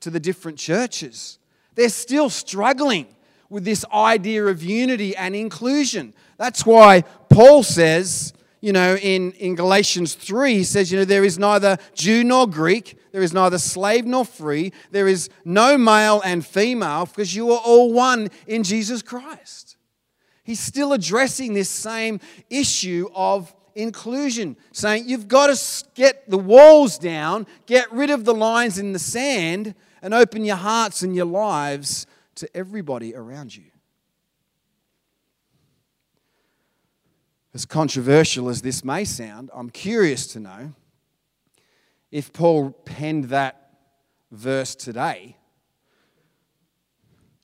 to 0.00 0.08
the 0.08 0.18
different 0.18 0.56
churches. 0.56 1.38
They're 1.74 1.90
still 1.90 2.30
struggling 2.30 3.06
with 3.50 3.66
this 3.66 3.84
idea 3.92 4.46
of 4.46 4.62
unity 4.62 5.14
and 5.14 5.36
inclusion. 5.36 6.14
That's 6.38 6.64
why 6.64 7.02
Paul 7.28 7.62
says, 7.62 8.32
you 8.62 8.72
know, 8.72 8.96
in, 8.96 9.32
in 9.32 9.56
Galatians 9.56 10.14
3, 10.14 10.54
he 10.54 10.64
says, 10.64 10.90
you 10.90 10.98
know, 10.98 11.04
there 11.04 11.22
is 11.22 11.38
neither 11.38 11.76
Jew 11.92 12.24
nor 12.24 12.46
Greek, 12.46 12.96
there 13.12 13.22
is 13.22 13.34
neither 13.34 13.58
slave 13.58 14.06
nor 14.06 14.24
free, 14.24 14.72
there 14.90 15.06
is 15.06 15.28
no 15.44 15.76
male 15.76 16.22
and 16.24 16.46
female, 16.46 17.04
because 17.04 17.36
you 17.36 17.52
are 17.52 17.60
all 17.62 17.92
one 17.92 18.30
in 18.46 18.62
Jesus 18.62 19.02
Christ. 19.02 19.69
He's 20.50 20.58
still 20.58 20.92
addressing 20.92 21.54
this 21.54 21.70
same 21.70 22.18
issue 22.50 23.08
of 23.14 23.54
inclusion, 23.76 24.56
saying 24.72 25.08
you've 25.08 25.28
got 25.28 25.56
to 25.56 25.84
get 25.94 26.28
the 26.28 26.38
walls 26.38 26.98
down, 26.98 27.46
get 27.66 27.92
rid 27.92 28.10
of 28.10 28.24
the 28.24 28.34
lines 28.34 28.76
in 28.76 28.92
the 28.92 28.98
sand, 28.98 29.76
and 30.02 30.12
open 30.12 30.44
your 30.44 30.56
hearts 30.56 31.02
and 31.02 31.14
your 31.14 31.26
lives 31.26 32.04
to 32.34 32.48
everybody 32.52 33.14
around 33.14 33.54
you. 33.54 33.70
As 37.54 37.64
controversial 37.64 38.48
as 38.48 38.60
this 38.60 38.84
may 38.84 39.04
sound, 39.04 39.50
I'm 39.54 39.70
curious 39.70 40.26
to 40.32 40.40
know 40.40 40.72
if 42.10 42.32
Paul 42.32 42.70
penned 42.72 43.26
that 43.26 43.70
verse 44.32 44.74
today, 44.74 45.36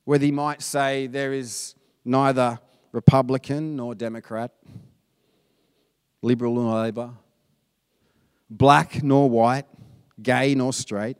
whether 0.03 0.25
he 0.25 0.33
might 0.33 0.61
say 0.61 1.07
there 1.07 1.33
is 1.33 1.77
neither 2.05 2.59
Republican 2.97 3.76
nor 3.76 3.95
Democrat, 3.95 4.50
liberal 6.23 6.55
nor 6.55 6.81
labor, 6.81 7.11
black 8.49 9.03
nor 9.03 9.29
white, 9.29 9.67
gay 10.23 10.55
nor 10.55 10.73
straight, 10.73 11.19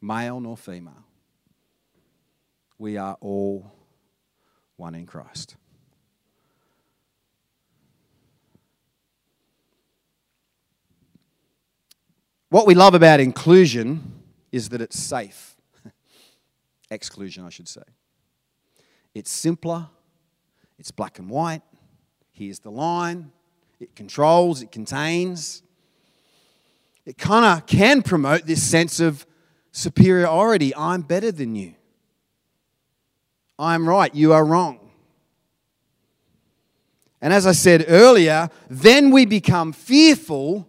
male 0.00 0.38
nor 0.38 0.56
female. 0.56 1.04
We 2.78 2.98
are 2.98 3.16
all 3.20 3.68
one 4.76 4.94
in 4.94 5.06
Christ. 5.06 5.56
What 12.48 12.64
we 12.64 12.76
love 12.76 12.94
about 12.94 13.18
inclusion 13.18 14.22
is 14.52 14.68
that 14.68 14.80
it's 14.80 14.96
safe. 14.96 15.56
Exclusion, 16.92 17.44
I 17.44 17.48
should 17.48 17.66
say. 17.66 17.82
It's 19.14 19.32
simpler, 19.32 19.88
it's 20.78 20.90
black 20.90 21.18
and 21.18 21.28
white. 21.28 21.62
Here's 22.32 22.58
the 22.58 22.70
line. 22.70 23.32
It 23.80 23.94
controls, 23.94 24.62
it 24.62 24.72
contains. 24.72 25.62
It 27.04 27.18
kind 27.18 27.44
of 27.44 27.66
can 27.66 28.02
promote 28.02 28.46
this 28.46 28.62
sense 28.62 29.00
of 29.00 29.26
superiority. 29.70 30.74
I'm 30.74 31.02
better 31.02 31.30
than 31.30 31.54
you. 31.54 31.74
I'm 33.58 33.88
right, 33.88 34.14
you 34.14 34.32
are 34.32 34.44
wrong. 34.44 34.80
And 37.20 37.32
as 37.32 37.46
I 37.46 37.52
said 37.52 37.86
earlier, 37.88 38.50
then 38.68 39.10
we 39.10 39.24
become 39.24 39.72
fearful 39.72 40.68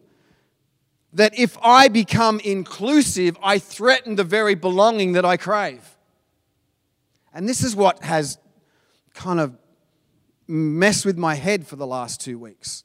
that 1.13 1.37
if 1.37 1.57
I 1.61 1.87
become 1.87 2.39
inclusive, 2.41 3.37
I 3.41 3.59
threaten 3.59 4.15
the 4.15 4.23
very 4.23 4.55
belonging 4.55 5.13
that 5.13 5.25
I 5.25 5.37
crave. 5.37 5.97
And 7.33 7.47
this 7.47 7.63
is 7.63 7.75
what 7.75 8.03
has 8.03 8.37
kind 9.13 9.39
of 9.39 9.57
messed 10.47 11.05
with 11.05 11.17
my 11.17 11.35
head 11.35 11.67
for 11.67 11.75
the 11.75 11.87
last 11.87 12.21
two 12.21 12.39
weeks. 12.39 12.83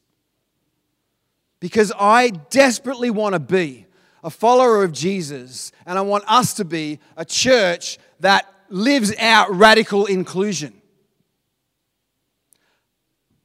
Because 1.61 1.93
I 1.99 2.31
desperately 2.31 3.11
want 3.11 3.35
to 3.35 3.39
be 3.39 3.87
a 4.25 4.31
follower 4.31 4.85
of 4.85 4.93
Jesus, 4.93 5.73
and 5.87 5.99
I 5.99 6.03
want 6.03 6.25
us 6.27 6.55
to 6.55 6.65
be 6.65 7.01
a 7.17 7.25
church 7.25 7.99
that 8.21 8.47
lives 8.69 9.13
out 9.19 9.55
radical 9.55 10.07
inclusion. 10.07 10.81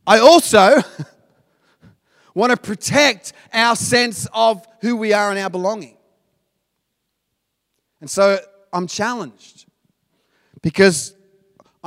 I 0.05 0.19
also 0.19 0.81
want 2.33 2.51
to 2.51 2.57
protect 2.57 3.33
our 3.53 3.75
sense 3.75 4.27
of 4.33 4.65
who 4.81 4.95
we 4.95 5.13
are 5.13 5.29
and 5.31 5.39
our 5.39 5.49
belonging. 5.49 5.97
And 7.99 8.09
so 8.09 8.39
I'm 8.71 8.87
challenged 8.87 9.65
because 10.61 11.13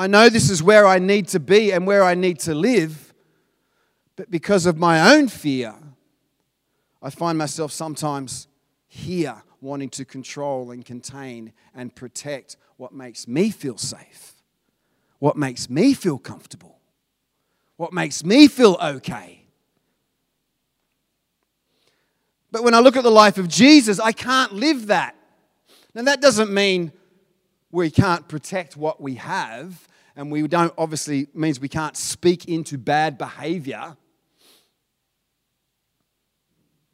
I 0.01 0.07
know 0.07 0.31
this 0.31 0.49
is 0.49 0.63
where 0.63 0.87
I 0.87 0.99
need 0.99 1.29
to 1.29 1.39
be 1.39 1.73
and 1.73 1.87
where 1.87 2.03
I 2.03 2.15
need 2.15 2.39
to 2.41 2.55
live, 2.55 3.13
but 4.17 4.31
because 4.31 4.65
of 4.65 4.79
my 4.79 5.15
own 5.15 5.29
fear, 5.29 5.75
I 7.03 7.11
find 7.11 7.37
myself 7.37 7.71
sometimes 7.71 8.49
here 8.89 9.43
wanting 9.61 9.91
to 9.91 10.07
control 10.07 10.71
and 10.71 10.87
contain 10.87 11.53
and 11.75 11.95
protect 11.95 12.57
what 12.79 12.95
makes 12.95 13.29
me 13.29 13.51
feel 13.51 13.77
safe, 13.77 14.37
what 15.19 15.37
makes 15.37 15.69
me 15.69 15.93
feel 15.93 16.17
comfortable, 16.17 16.79
what 17.77 17.93
makes 17.93 18.25
me 18.25 18.49
feel 18.49 18.79
okay. 18.83 19.45
But 22.51 22.65
when 22.65 22.73
I 22.73 22.79
look 22.79 22.97
at 22.97 23.05
the 23.05 23.11
life 23.11 23.37
of 23.37 23.49
Jesus, 23.49 24.01
I 24.01 24.13
can't 24.13 24.55
live 24.55 24.87
that. 24.87 25.15
Now, 25.93 26.05
that 26.05 26.23
doesn't 26.23 26.51
mean 26.51 26.91
we 27.71 27.91
can't 27.91 28.27
protect 28.29 28.79
what 28.79 29.03
we 29.03 29.17
have, 29.17 29.87
and 30.21 30.31
we 30.31 30.47
don't 30.47 30.75
obviously 30.77 31.29
means 31.33 31.59
we 31.59 31.67
can't 31.67 31.97
speak 31.97 32.45
into 32.45 32.77
bad 32.77 33.17
behavior. 33.17 33.97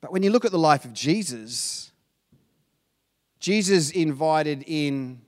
But 0.01 0.13
when 0.13 0.23
you 0.23 0.31
look 0.31 0.45
at 0.45 0.53
the 0.53 0.61
life 0.61 0.85
of 0.85 0.93
Jesus, 0.93 1.91
Jesus 3.41 3.91
invited 3.91 4.63
in 4.69 5.23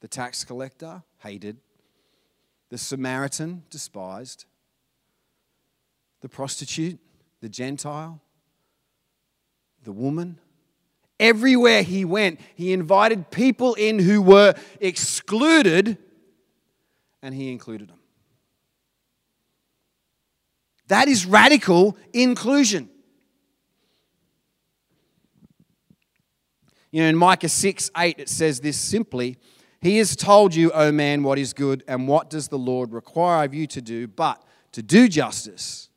the 0.00 0.08
tax 0.08 0.44
collector, 0.44 1.02
hated, 1.18 1.58
the 2.70 2.78
Samaritan, 2.78 3.64
despised, 3.68 4.46
the 6.22 6.28
prostitute, 6.30 6.98
the 7.42 7.50
Gentile, 7.50 8.18
the 9.84 9.92
woman. 9.92 10.38
Everywhere 11.18 11.82
he 11.82 12.02
went, 12.06 12.40
he 12.54 12.72
invited 12.72 13.30
people 13.30 13.74
in 13.74 13.98
who 13.98 14.22
were 14.22 14.54
excluded 14.80 15.98
and 17.22 17.34
he 17.34 17.50
included 17.50 17.88
them. 17.88 17.98
That 20.88 21.08
is 21.08 21.24
radical 21.24 21.96
inclusion. 22.12 22.88
You 26.90 27.02
know, 27.02 27.08
in 27.08 27.16
Micah 27.16 27.48
6 27.48 27.90
8, 27.96 28.16
it 28.18 28.28
says 28.28 28.60
this 28.60 28.76
simply 28.76 29.36
He 29.80 29.98
has 29.98 30.16
told 30.16 30.54
you, 30.54 30.72
O 30.72 30.90
man, 30.90 31.22
what 31.22 31.38
is 31.38 31.52
good, 31.52 31.84
and 31.86 32.08
what 32.08 32.28
does 32.28 32.48
the 32.48 32.58
Lord 32.58 32.92
require 32.92 33.44
of 33.44 33.54
you 33.54 33.66
to 33.68 33.80
do, 33.80 34.08
but 34.08 34.42
to 34.72 34.82
do 34.82 35.08
justice, 35.08 35.90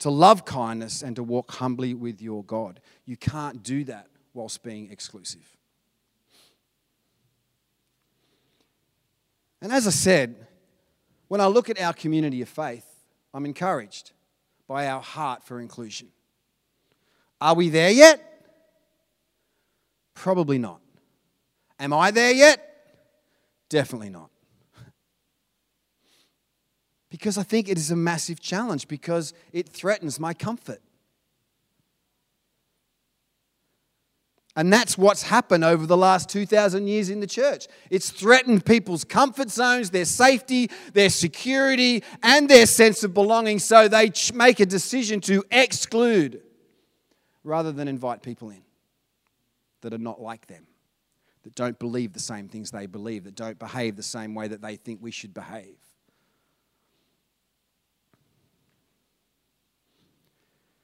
to 0.00 0.10
love 0.10 0.44
kindness, 0.44 1.02
and 1.02 1.14
to 1.14 1.22
walk 1.22 1.52
humbly 1.52 1.94
with 1.94 2.20
your 2.20 2.42
God. 2.42 2.80
You 3.04 3.16
can't 3.16 3.62
do 3.62 3.84
that 3.84 4.08
whilst 4.34 4.62
being 4.64 4.90
exclusive. 4.90 5.57
And 9.60 9.72
as 9.72 9.86
I 9.86 9.90
said, 9.90 10.46
when 11.28 11.40
I 11.40 11.46
look 11.46 11.68
at 11.68 11.80
our 11.80 11.92
community 11.92 12.42
of 12.42 12.48
faith, 12.48 12.86
I'm 13.34 13.44
encouraged 13.44 14.12
by 14.66 14.86
our 14.88 15.00
heart 15.00 15.44
for 15.44 15.60
inclusion. 15.60 16.08
Are 17.40 17.54
we 17.54 17.68
there 17.68 17.90
yet? 17.90 18.24
Probably 20.14 20.58
not. 20.58 20.80
Am 21.78 21.92
I 21.92 22.10
there 22.10 22.32
yet? 22.32 22.64
Definitely 23.68 24.10
not. 24.10 24.30
Because 27.10 27.38
I 27.38 27.42
think 27.42 27.70
it 27.70 27.78
is 27.78 27.90
a 27.90 27.96
massive 27.96 28.38
challenge 28.38 28.86
because 28.86 29.32
it 29.52 29.68
threatens 29.70 30.20
my 30.20 30.34
comfort. 30.34 30.82
And 34.58 34.72
that's 34.72 34.98
what's 34.98 35.22
happened 35.22 35.62
over 35.62 35.86
the 35.86 35.96
last 35.96 36.28
2,000 36.30 36.88
years 36.88 37.10
in 37.10 37.20
the 37.20 37.28
church. 37.28 37.68
It's 37.90 38.10
threatened 38.10 38.66
people's 38.66 39.04
comfort 39.04 39.50
zones, 39.50 39.90
their 39.90 40.04
safety, 40.04 40.68
their 40.94 41.10
security, 41.10 42.02
and 42.24 42.48
their 42.50 42.66
sense 42.66 43.04
of 43.04 43.14
belonging, 43.14 43.60
so 43.60 43.86
they 43.86 44.10
make 44.34 44.58
a 44.58 44.66
decision 44.66 45.20
to 45.20 45.44
exclude 45.52 46.42
rather 47.44 47.70
than 47.70 47.86
invite 47.86 48.20
people 48.20 48.50
in 48.50 48.62
that 49.82 49.94
are 49.94 49.98
not 49.98 50.20
like 50.20 50.48
them, 50.48 50.66
that 51.44 51.54
don't 51.54 51.78
believe 51.78 52.12
the 52.12 52.18
same 52.18 52.48
things 52.48 52.72
they 52.72 52.86
believe, 52.86 53.22
that 53.22 53.36
don't 53.36 53.60
behave 53.60 53.94
the 53.94 54.02
same 54.02 54.34
way 54.34 54.48
that 54.48 54.60
they 54.60 54.74
think 54.74 54.98
we 55.00 55.12
should 55.12 55.32
behave. 55.32 55.76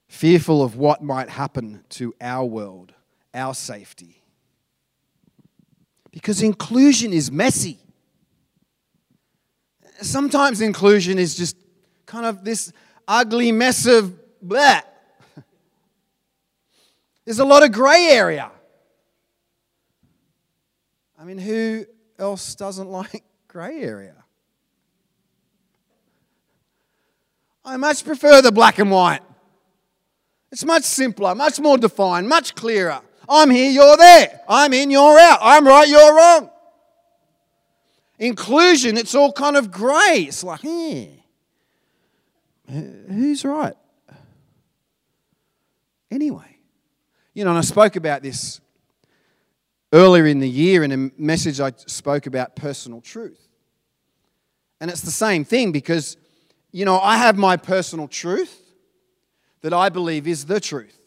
Fearful 0.06 0.62
of 0.62 0.76
what 0.76 1.02
might 1.02 1.28
happen 1.28 1.82
to 1.88 2.14
our 2.20 2.44
world, 2.44 2.94
our 3.34 3.54
safety. 3.54 4.22
Because 6.10 6.42
inclusion 6.42 7.12
is 7.12 7.30
messy. 7.30 7.78
Sometimes 10.00 10.60
inclusion 10.60 11.18
is 11.18 11.34
just 11.34 11.56
kind 12.06 12.26
of 12.26 12.44
this 12.44 12.72
ugly 13.08 13.50
mess 13.52 13.86
of 13.86 14.14
blah. 14.40 14.80
There's 17.24 17.40
a 17.40 17.44
lot 17.44 17.64
of 17.64 17.72
grey 17.72 18.08
area. 18.10 18.50
I 21.18 21.24
mean, 21.24 21.38
who 21.38 21.86
else 22.18 22.54
doesn't 22.54 22.88
like 22.90 23.24
grey 23.48 23.82
area? 23.82 24.14
I 27.64 27.76
much 27.76 28.04
prefer 28.04 28.42
the 28.42 28.52
black 28.52 28.78
and 28.78 28.90
white. 28.90 29.22
It's 30.52 30.64
much 30.64 30.84
simpler, 30.84 31.34
much 31.34 31.58
more 31.58 31.78
defined, 31.78 32.28
much 32.28 32.54
clearer. 32.54 33.00
I'm 33.28 33.50
here, 33.50 33.70
you're 33.70 33.96
there. 33.96 34.40
I'm 34.48 34.72
in, 34.72 34.90
you're 34.90 35.18
out. 35.18 35.38
I'm 35.40 35.66
right, 35.66 35.88
you're 35.88 36.14
wrong. 36.14 36.50
Inclusion, 38.18 38.96
it's 38.96 39.14
all 39.14 39.32
kind 39.32 39.56
of 39.56 39.70
grey. 39.70 40.26
It's 40.28 40.44
like, 40.44 40.64
eh, 40.64 41.06
who's 42.68 43.44
right? 43.44 43.76
anyway. 46.14 46.58
You 47.34 47.44
know, 47.44 47.50
and 47.50 47.58
I 47.58 47.62
spoke 47.62 47.96
about 47.96 48.22
this 48.22 48.60
earlier 49.92 50.26
in 50.26 50.38
the 50.38 50.48
year 50.48 50.84
in 50.84 50.92
a 50.92 51.10
message 51.20 51.60
I 51.60 51.72
spoke 51.76 52.26
about 52.26 52.56
personal 52.56 53.00
truth. 53.00 53.40
And 54.80 54.90
it's 54.90 55.00
the 55.00 55.10
same 55.10 55.44
thing 55.44 55.72
because, 55.72 56.16
you 56.72 56.84
know, 56.84 56.98
I 57.00 57.16
have 57.16 57.36
my 57.36 57.56
personal 57.56 58.06
truth 58.06 58.60
that 59.62 59.72
I 59.72 59.88
believe 59.88 60.26
is 60.26 60.46
the 60.46 60.60
truth. 60.60 60.98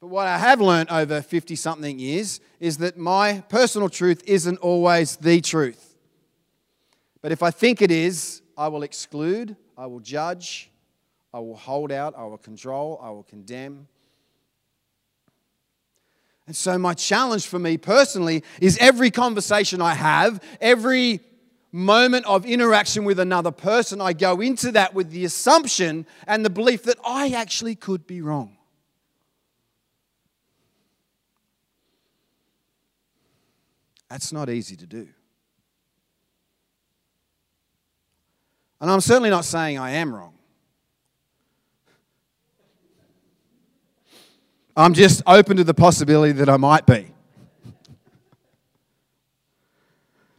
But 0.00 0.08
what 0.08 0.26
I 0.26 0.38
have 0.38 0.60
learned 0.60 0.90
over 0.90 1.20
50 1.20 1.56
something 1.56 1.98
years 1.98 2.40
is 2.60 2.78
that 2.78 2.96
my 2.96 3.42
personal 3.48 3.88
truth 3.88 4.22
isn't 4.26 4.58
always 4.58 5.16
the 5.16 5.40
truth. 5.40 5.96
But 7.20 7.32
if 7.32 7.42
I 7.42 7.50
think 7.50 7.82
it 7.82 7.90
is, 7.90 8.42
I 8.56 8.68
will 8.68 8.84
exclude, 8.84 9.56
I 9.76 9.86
will 9.86 10.00
judge, 10.00 10.70
I 11.34 11.40
will 11.40 11.56
hold 11.56 11.90
out, 11.90 12.14
I 12.16 12.24
will 12.24 12.38
control, 12.38 13.00
I 13.02 13.10
will 13.10 13.24
condemn. 13.24 13.88
And 16.46 16.56
so, 16.56 16.78
my 16.78 16.94
challenge 16.94 17.46
for 17.46 17.58
me 17.58 17.76
personally 17.76 18.42
is 18.60 18.78
every 18.78 19.10
conversation 19.10 19.82
I 19.82 19.94
have, 19.94 20.42
every 20.60 21.20
moment 21.72 22.24
of 22.24 22.46
interaction 22.46 23.04
with 23.04 23.18
another 23.18 23.50
person, 23.50 24.00
I 24.00 24.12
go 24.14 24.40
into 24.40 24.72
that 24.72 24.94
with 24.94 25.10
the 25.10 25.24
assumption 25.24 26.06
and 26.26 26.44
the 26.44 26.50
belief 26.50 26.84
that 26.84 26.98
I 27.04 27.30
actually 27.30 27.74
could 27.74 28.06
be 28.06 28.22
wrong. 28.22 28.57
That's 34.08 34.32
not 34.32 34.48
easy 34.48 34.76
to 34.76 34.86
do. 34.86 35.08
And 38.80 38.90
I'm 38.90 39.00
certainly 39.00 39.30
not 39.30 39.44
saying 39.44 39.78
I 39.78 39.90
am 39.92 40.14
wrong. 40.14 40.34
I'm 44.76 44.94
just 44.94 45.22
open 45.26 45.56
to 45.56 45.64
the 45.64 45.74
possibility 45.74 46.32
that 46.32 46.48
I 46.48 46.56
might 46.56 46.86
be. 46.86 47.08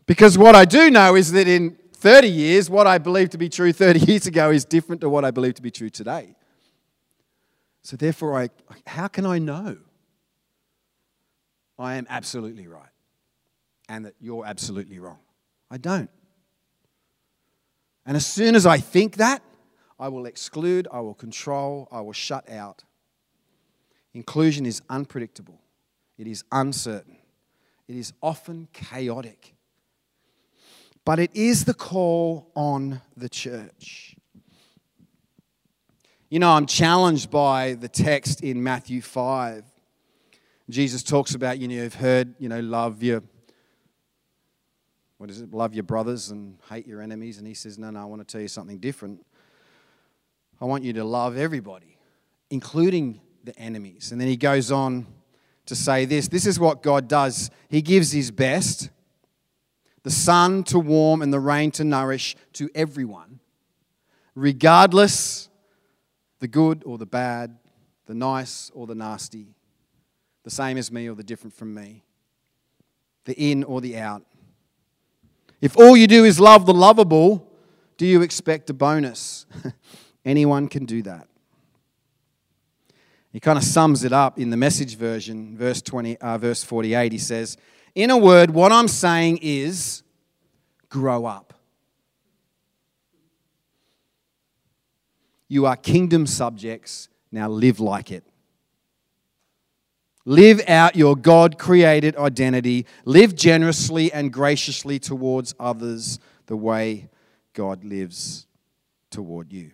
Because 0.06 0.38
what 0.38 0.56
I 0.56 0.66
do 0.66 0.90
know 0.90 1.16
is 1.16 1.34
that 1.34 1.48
in 1.48 1.78
30 1.94 2.30
years, 2.30 2.70
what 2.70 2.88
I 2.88 2.98
believe 2.98 3.30
to 3.32 3.38
be 3.38 3.50
true 3.50 3.74
30 3.74 4.00
years 4.12 4.26
ago 4.26 4.50
is 4.50 4.64
different 4.64 5.02
to 5.02 5.10
what 5.10 5.26
I 5.26 5.32
believe 5.32 5.56
to 5.56 5.62
be 5.62 5.70
true 5.70 5.90
today. 5.90 6.36
So, 7.84 7.98
therefore, 7.98 8.40
I, 8.40 8.50
how 8.88 9.08
can 9.08 9.26
I 9.26 9.40
know 9.40 9.78
I 11.78 11.96
am 11.96 12.08
absolutely 12.10 12.68
right 12.68 12.90
and 13.90 14.06
that 14.06 14.14
you're 14.22 14.46
absolutely 14.46 15.00
wrong? 15.00 15.20
I 15.70 15.78
don't. 15.78 16.10
And 18.06 18.16
as 18.16 18.26
soon 18.26 18.56
as 18.56 18.66
I 18.66 18.78
think 18.78 19.18
that, 19.18 19.44
I 20.00 20.08
will 20.08 20.26
exclude, 20.26 20.88
I 20.92 21.02
will 21.02 21.14
control, 21.14 21.90
I 21.92 22.00
will 22.02 22.14
shut 22.14 22.50
out. 22.50 22.86
Inclusion 24.14 24.66
is 24.66 24.82
unpredictable, 24.90 25.60
it 26.18 26.26
is 26.26 26.44
uncertain, 26.52 27.18
it 27.88 27.96
is 27.96 28.14
often 28.22 28.70
chaotic. 28.72 29.56
But 31.06 31.20
it 31.20 31.32
is 31.34 31.66
the 31.66 31.74
call 31.74 32.52
on 32.56 33.02
the 33.18 33.30
church. 33.30 34.16
You 36.30 36.38
know, 36.38 36.52
I'm 36.52 36.68
challenged 36.68 37.32
by 37.32 37.74
the 37.74 37.88
text 37.88 38.44
in 38.44 38.62
Matthew 38.62 39.02
5. 39.02 39.64
Jesus 40.70 41.02
talks 41.02 41.34
about, 41.34 41.58
you 41.58 41.68
know, 41.68 41.76
you've 41.76 41.96
heard, 41.96 42.36
you 42.38 42.48
know, 42.48 42.60
love 42.60 43.02
your 43.02 43.24
what 45.20 45.30
is 45.30 45.42
it? 45.42 45.54
Love 45.54 45.74
your 45.74 45.84
brothers 45.84 46.30
and 46.30 46.58
hate 46.70 46.88
your 46.88 47.02
enemies. 47.02 47.38
And 47.38 47.46
he 47.46 47.54
says, 47.54 47.78
No, 47.78 47.92
no, 47.92 48.02
I 48.02 48.06
want 48.06 48.26
to 48.26 48.32
tell 48.32 48.42
you 48.42 48.48
something 48.48 48.80
different. 48.80 49.26
I 50.62 50.66
want 50.66 50.84
you 50.84 50.94
to 50.94 51.04
love 51.04 51.38
everybody, 51.38 51.98
including 52.50 53.20
the 53.44 53.58
enemies. 53.60 54.12
And 54.12 54.20
then 54.20 54.30
he 54.30 54.38
goes 54.38 54.72
on 54.72 55.06
to 55.66 55.76
say 55.76 56.06
this 56.06 56.30
this 56.30 56.46
is 56.46 56.58
what 56.58 56.82
God 56.82 57.10
does. 57.10 57.52
He 57.68 57.82
gives 57.82 58.14
his 58.14 58.32
best 58.32 58.90
the 60.04 60.10
sun 60.10 60.64
to 60.64 60.80
warm 60.80 61.22
and 61.22 61.34
the 61.34 61.40
rain 61.40 61.72
to 61.72 61.84
nourish 61.84 62.38
to 62.54 62.70
everyone, 62.74 63.42
regardless 64.36 65.50
the 66.40 66.48
good 66.48 66.82
or 66.86 66.98
the 66.98 67.06
bad, 67.06 67.58
the 68.06 68.14
nice 68.14 68.72
or 68.74 68.88
the 68.88 68.96
nasty, 68.96 69.54
the 70.44 70.50
same 70.50 70.78
as 70.78 70.94
me 70.94 71.10
or 71.10 71.16
the 71.16 71.24
different 71.24 71.54
from 71.54 71.74
me, 71.74 72.06
the 73.26 73.34
in 73.34 73.66
or 73.66 73.82
the 73.82 73.98
out. 73.98 74.24
If 75.62 75.78
all 75.78 75.98
you 75.98 76.08
do 76.08 76.26
is 76.26 76.40
love 76.40 76.66
the 76.66 76.74
lovable, 76.74 77.48
do 77.98 78.06
you 78.06 78.22
expect 78.22 78.70
a 78.70 78.74
bonus? 78.74 79.46
Anyone 80.26 80.68
can 80.68 80.86
do 80.86 81.02
that. 81.04 81.28
He 83.32 83.40
kind 83.40 83.58
of 83.58 83.64
sums 83.64 84.04
it 84.04 84.14
up 84.14 84.40
in 84.40 84.50
the 84.50 84.58
message 84.58 84.96
version, 84.96 85.58
verse 85.58 85.82
20, 85.82 86.18
uh, 86.18 86.38
verse 86.38 86.64
48. 86.64 87.12
He 87.12 87.18
says, 87.18 87.58
In 87.94 88.10
a 88.10 88.18
word, 88.18 88.52
what 88.52 88.72
I'm 88.72 88.88
saying 88.88 89.40
is 89.42 90.04
grow 90.90 91.26
up. 91.26 91.54
You 95.48 95.66
are 95.66 95.76
kingdom 95.76 96.26
subjects, 96.26 97.10
now 97.32 97.50
live 97.50 97.80
like 97.80 98.12
it. 98.12 98.24
Live 100.26 100.62
out 100.68 100.96
your 100.96 101.16
God 101.16 101.58
created 101.58 102.16
identity. 102.18 102.86
Live 103.06 103.36
generously 103.36 104.12
and 104.12 104.32
graciously 104.32 105.00
towards 105.00 105.56
others 105.60 106.20
the 106.48 106.58
way 106.58 107.10
God 107.54 107.84
lives 107.84 108.48
toward 109.10 109.52
you. 109.52 109.72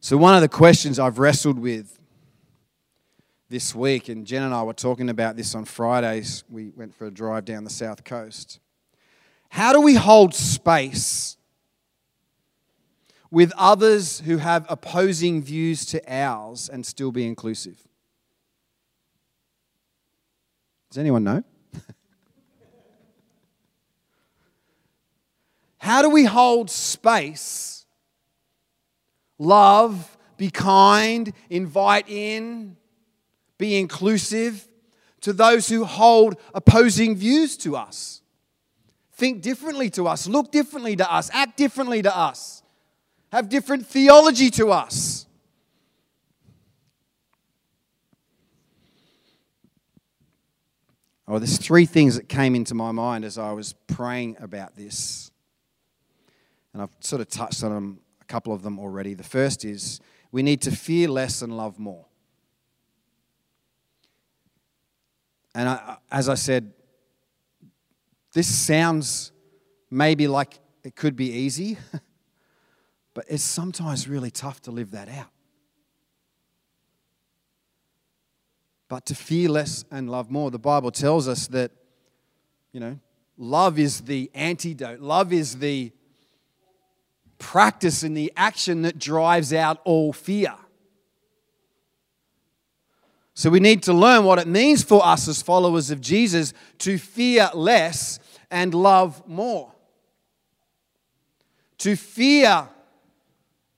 So, 0.00 0.16
one 0.18 0.34
of 0.34 0.42
the 0.42 0.48
questions 0.48 0.98
I've 0.98 1.18
wrestled 1.18 1.58
with 1.58 1.98
this 3.48 3.74
week, 3.74 4.08
and 4.08 4.26
Jen 4.26 4.42
and 4.42 4.52
I 4.52 4.62
were 4.62 4.74
talking 4.74 5.08
about 5.08 5.36
this 5.36 5.54
on 5.54 5.64
Fridays, 5.64 6.44
we 6.50 6.70
went 6.76 6.94
for 6.94 7.06
a 7.06 7.10
drive 7.10 7.44
down 7.44 7.64
the 7.64 7.70
south 7.70 8.04
coast. 8.04 8.60
How 9.48 9.72
do 9.72 9.80
we 9.80 9.94
hold 9.94 10.34
space 10.34 11.38
with 13.34 13.52
others 13.58 14.20
who 14.20 14.36
have 14.36 14.64
opposing 14.68 15.42
views 15.42 15.84
to 15.84 16.00
ours 16.08 16.70
and 16.72 16.86
still 16.86 17.10
be 17.10 17.26
inclusive? 17.26 17.76
Does 20.88 20.98
anyone 20.98 21.24
know? 21.24 21.42
How 25.78 26.00
do 26.00 26.10
we 26.10 26.26
hold 26.26 26.70
space, 26.70 27.86
love, 29.36 30.16
be 30.36 30.48
kind, 30.48 31.32
invite 31.50 32.08
in, 32.08 32.76
be 33.58 33.76
inclusive 33.76 34.68
to 35.22 35.32
those 35.32 35.68
who 35.68 35.84
hold 35.84 36.36
opposing 36.54 37.16
views 37.16 37.56
to 37.56 37.74
us? 37.74 38.22
Think 39.10 39.42
differently 39.42 39.90
to 39.90 40.06
us, 40.06 40.28
look 40.28 40.52
differently 40.52 40.94
to 40.94 41.12
us, 41.12 41.30
act 41.32 41.56
differently 41.56 42.00
to 42.02 42.16
us 42.16 42.60
have 43.34 43.48
different 43.48 43.84
theology 43.84 44.48
to 44.48 44.70
us. 44.70 45.26
Oh, 51.26 51.40
there's 51.40 51.58
three 51.58 51.84
things 51.84 52.14
that 52.14 52.28
came 52.28 52.54
into 52.54 52.76
my 52.76 52.92
mind 52.92 53.24
as 53.24 53.36
I 53.36 53.50
was 53.50 53.72
praying 53.88 54.36
about 54.38 54.76
this. 54.76 55.32
And 56.72 56.80
I've 56.80 56.94
sort 57.00 57.20
of 57.22 57.28
touched 57.28 57.64
on 57.64 57.72
them, 57.72 57.98
a 58.20 58.24
couple 58.26 58.52
of 58.52 58.62
them 58.62 58.78
already. 58.78 59.14
The 59.14 59.24
first 59.24 59.64
is 59.64 60.00
we 60.30 60.44
need 60.44 60.62
to 60.62 60.70
fear 60.70 61.08
less 61.08 61.42
and 61.42 61.56
love 61.56 61.76
more. 61.76 62.06
And 65.56 65.68
I, 65.68 65.96
as 66.12 66.28
I 66.28 66.34
said, 66.34 66.72
this 68.32 68.46
sounds 68.46 69.32
maybe 69.90 70.28
like 70.28 70.60
it 70.84 70.94
could 70.94 71.16
be 71.16 71.32
easy. 71.32 71.78
But 73.14 73.26
it's 73.28 73.44
sometimes 73.44 74.08
really 74.08 74.30
tough 74.30 74.60
to 74.62 74.72
live 74.72 74.90
that 74.90 75.08
out. 75.08 75.28
But 78.88 79.06
to 79.06 79.14
fear 79.14 79.48
less 79.48 79.84
and 79.90 80.10
love 80.10 80.30
more, 80.30 80.50
the 80.50 80.58
Bible 80.58 80.90
tells 80.90 81.26
us 81.26 81.46
that, 81.48 81.70
you 82.72 82.80
know, 82.80 82.98
love 83.38 83.78
is 83.78 84.02
the 84.02 84.30
antidote, 84.34 85.00
love 85.00 85.32
is 85.32 85.58
the 85.58 85.92
practice 87.38 88.02
and 88.02 88.16
the 88.16 88.32
action 88.36 88.82
that 88.82 88.98
drives 88.98 89.52
out 89.52 89.80
all 89.84 90.12
fear. 90.12 90.54
So 93.34 93.50
we 93.50 93.58
need 93.58 93.82
to 93.84 93.92
learn 93.92 94.24
what 94.24 94.38
it 94.38 94.46
means 94.46 94.84
for 94.84 95.04
us 95.04 95.26
as 95.26 95.42
followers 95.42 95.90
of 95.90 96.00
Jesus 96.00 96.52
to 96.78 96.98
fear 96.98 97.50
less 97.52 98.20
and 98.50 98.72
love 98.72 99.26
more. 99.26 99.72
To 101.78 101.96
fear 101.96 102.68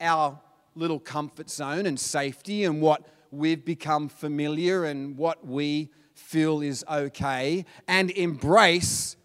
our 0.00 0.40
little 0.74 1.00
comfort 1.00 1.50
zone 1.50 1.86
and 1.86 1.98
safety 1.98 2.64
and 2.64 2.80
what 2.80 3.06
we've 3.30 3.64
become 3.64 4.08
familiar 4.08 4.84
and 4.84 5.16
what 5.16 5.46
we 5.46 5.90
feel 6.14 6.62
is 6.62 6.84
okay, 6.90 7.64
and 7.86 8.10
embrace 8.12 9.16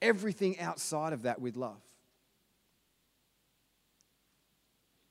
everything 0.00 0.58
outside 0.60 1.12
of 1.12 1.22
that 1.22 1.40
with 1.40 1.56
love. 1.56 1.80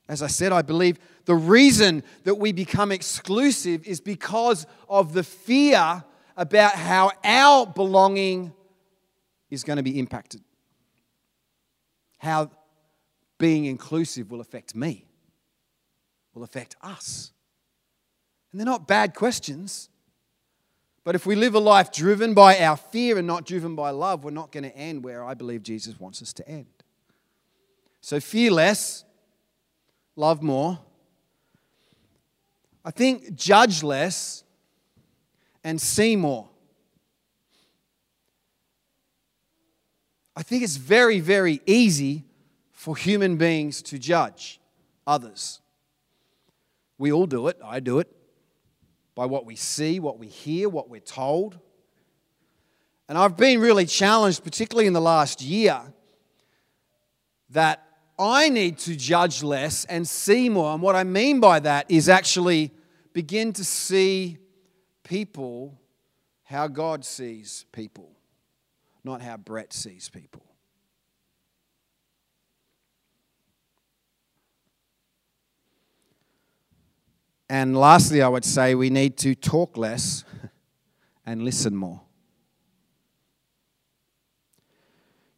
As 0.09 0.21
I 0.21 0.27
said, 0.27 0.53
I 0.53 0.61
believe 0.61 0.99
the 1.25 1.35
reason 1.35 2.01
that 2.23 2.35
we 2.35 2.53
become 2.53 2.93
exclusive 2.93 3.85
is 3.85 3.99
because 3.99 4.65
of 4.87 5.11
the 5.13 5.23
fear 5.23 6.03
about 6.37 6.73
how 6.73 7.11
our 7.25 7.65
belonging 7.65 8.53
is 9.49 9.65
going 9.65 9.77
to 9.77 9.83
be 9.83 9.99
impacted. 9.99 10.41
How 12.19 12.51
being 13.37 13.65
inclusive 13.65 14.31
will 14.31 14.41
affect 14.41 14.75
me, 14.75 15.05
will 16.33 16.43
affect 16.43 16.75
us. 16.81 17.31
And 18.51 18.59
they're 18.59 18.65
not 18.65 18.87
bad 18.87 19.13
questions. 19.13 19.89
But 21.03 21.15
if 21.15 21.25
we 21.25 21.35
live 21.35 21.55
a 21.55 21.59
life 21.59 21.91
driven 21.91 22.33
by 22.33 22.59
our 22.59 22.75
fear 22.75 23.17
and 23.17 23.25
not 23.25 23.45
driven 23.45 23.75
by 23.75 23.91
love, 23.91 24.23
we're 24.23 24.31
not 24.31 24.51
going 24.51 24.63
to 24.63 24.75
end 24.75 25.03
where 25.03 25.23
I 25.23 25.33
believe 25.35 25.63
Jesus 25.63 25.99
wants 25.99 26.21
us 26.21 26.33
to 26.33 26.47
end. 26.47 26.65
So 28.01 28.19
fear 28.19 28.51
less, 28.51 29.05
love 30.15 30.41
more. 30.41 30.79
I 32.83 32.91
think 32.91 33.35
judge 33.35 33.83
less 33.83 34.43
and 35.63 35.79
see 35.79 36.15
more. 36.15 36.49
I 40.35 40.43
think 40.43 40.63
it's 40.63 40.77
very, 40.77 41.19
very 41.19 41.61
easy 41.65 42.26
for 42.87 42.95
human 42.95 43.35
beings 43.35 43.81
to 43.81 43.99
judge 43.99 44.61
others. 45.05 45.59
We 46.97 47.11
all 47.11 47.25
do 47.25 47.49
it, 47.49 47.59
I 47.61 47.81
do 47.81 47.99
it, 47.99 48.07
by 49.13 49.25
what 49.25 49.45
we 49.45 49.57
see, 49.57 49.99
what 49.99 50.17
we 50.17 50.27
hear, 50.27 50.69
what 50.69 50.89
we're 50.89 51.01
told. 51.01 51.59
And 53.09 53.17
I've 53.17 53.35
been 53.35 53.59
really 53.59 53.85
challenged, 53.85 54.41
particularly 54.41 54.87
in 54.87 54.93
the 54.93 55.01
last 55.01 55.41
year, 55.41 55.81
that 57.49 57.85
I 58.17 58.47
need 58.47 58.77
to 58.77 58.95
judge 58.95 59.43
less 59.43 59.83
and 59.83 60.07
see 60.07 60.47
more. 60.47 60.71
And 60.71 60.81
what 60.81 60.95
I 60.95 61.03
mean 61.03 61.41
by 61.41 61.59
that 61.59 61.91
is 61.91 62.07
actually 62.07 62.71
begin 63.11 63.51
to 63.51 63.65
see 63.65 64.37
people 65.03 65.77
how 66.43 66.69
God 66.69 67.03
sees 67.03 67.65
people, 67.73 68.13
not 69.03 69.21
how 69.21 69.35
Brett 69.35 69.73
sees 69.73 70.07
people. 70.07 70.46
And 77.49 77.77
lastly, 77.77 78.21
I 78.21 78.27
would 78.27 78.45
say 78.45 78.75
we 78.75 78.89
need 78.89 79.17
to 79.17 79.33
talk 79.33 79.77
less 79.77 80.25
and 81.25 81.43
listen 81.43 81.75
more. 81.75 82.01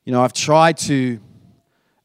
You 0.05 0.13
know, 0.13 0.23
I've 0.23 0.33
tried 0.33 0.77
to 0.77 1.19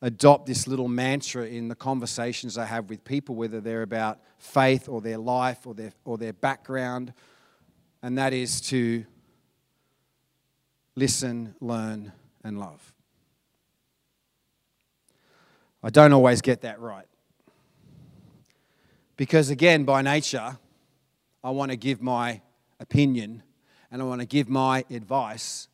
adopt 0.03 0.45
this 0.45 0.67
little 0.67 0.89
mantra 0.89 1.47
in 1.47 1.69
the 1.69 1.75
conversations 1.75 2.59
I 2.59 2.67
have 2.67 2.91
with 2.91 3.03
people, 3.05 3.35
whether 3.35 3.63
they're 3.63 3.81
about 3.81 4.21
faith 4.37 4.91
or 4.91 5.01
their 5.01 5.17
life 5.17 5.67
or 5.67 5.73
their, 5.73 5.93
or 6.05 6.19
their 6.19 6.35
background, 6.35 7.15
and 8.03 8.19
that 8.19 8.35
is 8.35 8.61
to 8.63 9.07
listen, 10.95 11.55
learn, 11.61 12.13
and 12.45 12.59
love. 12.61 12.93
I 15.83 15.89
don't 15.89 16.13
always 16.13 16.43
get 16.43 16.61
that 16.61 16.81
right. 16.81 17.07
Because, 19.17 19.51
again, 19.51 19.85
by 19.85 20.03
nature, 20.03 20.59
I 21.43 21.51
want 21.51 21.71
to 21.71 21.77
give 21.77 22.03
my 22.03 22.41
opinion 22.81 23.43
and 23.91 24.03
I 24.03 24.05
want 24.05 24.21
to 24.21 24.27
give 24.27 24.49
my 24.49 24.85
advice 24.91 25.69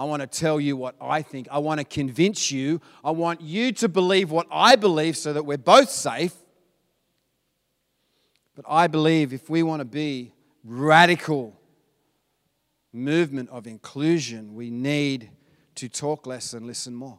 I 0.00 0.04
want 0.04 0.22
to 0.22 0.26
tell 0.26 0.58
you 0.58 0.78
what 0.78 0.94
I 0.98 1.20
think. 1.20 1.46
I 1.50 1.58
want 1.58 1.78
to 1.78 1.84
convince 1.84 2.50
you. 2.50 2.80
I 3.04 3.10
want 3.10 3.42
you 3.42 3.70
to 3.72 3.88
believe 3.88 4.30
what 4.30 4.46
I 4.50 4.74
believe 4.74 5.14
so 5.14 5.34
that 5.34 5.44
we're 5.44 5.58
both 5.58 5.90
safe. 5.90 6.34
But 8.54 8.64
I 8.66 8.86
believe 8.86 9.34
if 9.34 9.50
we 9.50 9.62
want 9.62 9.80
to 9.80 9.84
be 9.84 10.32
radical 10.64 11.60
movement 12.94 13.50
of 13.50 13.66
inclusion, 13.66 14.54
we 14.54 14.70
need 14.70 15.32
to 15.74 15.88
talk 15.90 16.26
less 16.26 16.54
and 16.54 16.66
listen 16.66 16.94
more. 16.94 17.18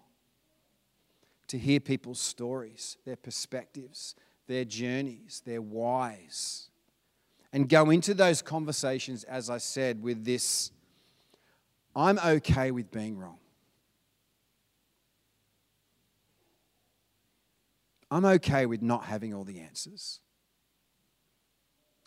To 1.50 1.60
hear 1.60 1.80
people's 1.80 2.20
stories, 2.20 2.98
their 3.06 3.16
perspectives, 3.16 4.16
their 4.52 4.66
journeys, 4.66 5.42
their 5.46 5.62
whys. 5.62 6.70
And 7.54 7.70
go 7.70 7.90
into 7.90 8.14
those 8.14 8.42
conversations, 8.42 9.24
as 9.24 9.50
I 9.50 9.58
said, 9.58 10.04
with 10.04 10.26
this 10.26 10.72
I'm 11.94 12.20
okay 12.20 12.72
with 12.72 12.90
being 12.92 13.18
wrong. 13.18 13.38
I'm 18.10 18.24
okay 18.26 18.66
with 18.66 18.82
not 18.82 19.06
having 19.06 19.34
all 19.34 19.44
the 19.44 19.60
answers. 19.60 20.20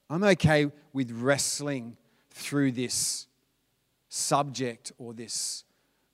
I'm 0.09 0.25
okay 0.25 0.71
with 0.93 1.11
wrestling 1.13 1.97
through 2.31 2.73
this 2.73 3.27
subject 4.09 4.93
or 4.99 5.13
this 5.13 5.65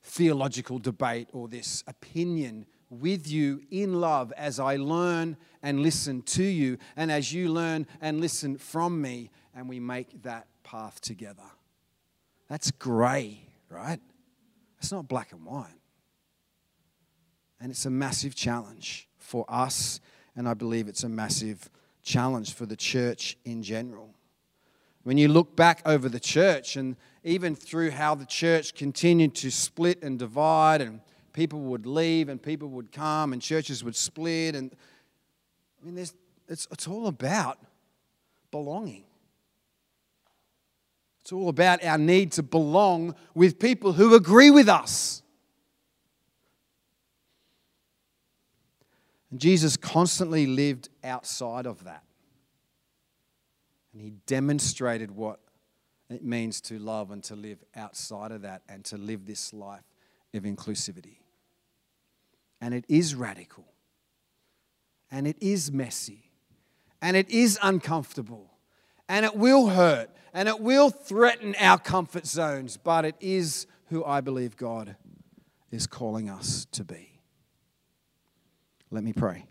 theological 0.03 0.79
debate 0.79 1.29
or 1.31 1.47
this 1.47 1.83
opinion 1.87 2.65
with 2.91 3.27
you 3.27 3.63
in 3.71 3.99
love 3.99 4.31
as 4.37 4.59
I 4.59 4.75
learn 4.75 5.37
and 5.63 5.81
listen 5.81 6.21
to 6.23 6.43
you, 6.43 6.77
and 6.95 7.11
as 7.11 7.33
you 7.33 7.49
learn 7.49 7.87
and 7.99 8.21
listen 8.21 8.57
from 8.57 9.01
me, 9.01 9.31
and 9.55 9.67
we 9.67 9.79
make 9.79 10.21
that 10.21 10.45
path 10.63 11.01
together. 11.01 11.49
That's 12.47 12.69
grey 12.69 13.47
right? 13.71 13.99
It's 14.79 14.91
not 14.91 15.07
black 15.07 15.31
and 15.31 15.45
white. 15.45 15.67
And 17.59 17.71
it's 17.71 17.85
a 17.85 17.89
massive 17.89 18.35
challenge 18.35 19.07
for 19.17 19.45
us, 19.47 19.99
and 20.35 20.47
I 20.47 20.53
believe 20.53 20.87
it's 20.87 21.03
a 21.03 21.09
massive 21.09 21.69
challenge 22.03 22.53
for 22.53 22.65
the 22.65 22.75
church 22.75 23.37
in 23.45 23.63
general. 23.63 24.13
When 25.03 25.17
you 25.17 25.27
look 25.27 25.55
back 25.55 25.81
over 25.85 26.09
the 26.09 26.19
church, 26.19 26.75
and 26.75 26.95
even 27.23 27.55
through 27.55 27.91
how 27.91 28.15
the 28.15 28.25
church 28.25 28.75
continued 28.75 29.35
to 29.35 29.51
split 29.51 30.03
and 30.03 30.19
divide, 30.19 30.81
and 30.81 31.01
people 31.33 31.59
would 31.61 31.85
leave 31.85 32.29
and 32.29 32.41
people 32.41 32.69
would 32.69 32.91
come, 32.91 33.33
and 33.33 33.41
churches 33.41 33.83
would 33.83 33.95
split, 33.95 34.55
and 34.55 34.75
I 35.81 35.85
mean, 35.85 35.95
there's, 35.95 36.13
it's, 36.47 36.67
it's 36.71 36.87
all 36.87 37.07
about 37.07 37.57
belonging. 38.51 39.03
It's 41.21 41.31
all 41.31 41.49
about 41.49 41.83
our 41.83 41.97
need 41.97 42.31
to 42.33 42.43
belong 42.43 43.15
with 43.33 43.59
people 43.59 43.93
who 43.93 44.15
agree 44.15 44.49
with 44.51 44.67
us. 44.67 45.21
And 49.29 49.39
Jesus 49.39 49.77
constantly 49.77 50.45
lived 50.45 50.89
outside 51.03 51.65
of 51.65 51.83
that. 51.85 52.03
And 53.93 54.01
he 54.01 54.11
demonstrated 54.25 55.11
what 55.11 55.39
it 56.09 56.23
means 56.23 56.59
to 56.61 56.79
love 56.79 57.11
and 57.11 57.23
to 57.25 57.35
live 57.35 57.63
outside 57.75 58.31
of 58.31 58.41
that 58.41 58.63
and 58.67 58.83
to 58.85 58.97
live 58.97 59.25
this 59.25 59.53
life 59.53 59.83
of 60.33 60.43
inclusivity. 60.43 61.20
And 62.61 62.73
it 62.73 62.85
is 62.87 63.15
radical. 63.15 63.65
And 65.09 65.27
it 65.27 65.35
is 65.41 65.71
messy. 65.71 66.31
And 67.01 67.17
it 67.17 67.29
is 67.29 67.59
uncomfortable. 67.61 68.51
And 69.09 69.25
it 69.25 69.35
will 69.35 69.67
hurt 69.67 70.09
and 70.33 70.47
it 70.47 70.59
will 70.59 70.89
threaten 70.89 71.55
our 71.59 71.77
comfort 71.77 72.25
zones, 72.25 72.77
but 72.77 73.05
it 73.05 73.15
is 73.19 73.67
who 73.87 74.03
I 74.05 74.21
believe 74.21 74.55
God 74.55 74.95
is 75.71 75.87
calling 75.87 76.29
us 76.29 76.65
to 76.71 76.83
be. 76.83 77.19
Let 78.89 79.03
me 79.03 79.13
pray. 79.13 79.45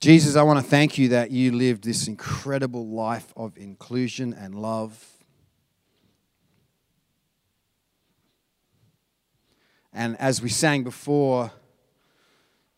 Jesus, 0.00 0.36
I 0.36 0.42
want 0.42 0.62
to 0.62 0.70
thank 0.70 0.98
you 0.98 1.08
that 1.08 1.30
you 1.30 1.50
lived 1.50 1.82
this 1.82 2.08
incredible 2.08 2.86
life 2.86 3.32
of 3.36 3.56
inclusion 3.56 4.34
and 4.34 4.54
love. 4.54 5.13
And 9.94 10.20
as 10.20 10.42
we 10.42 10.48
sang 10.48 10.82
before, 10.82 11.52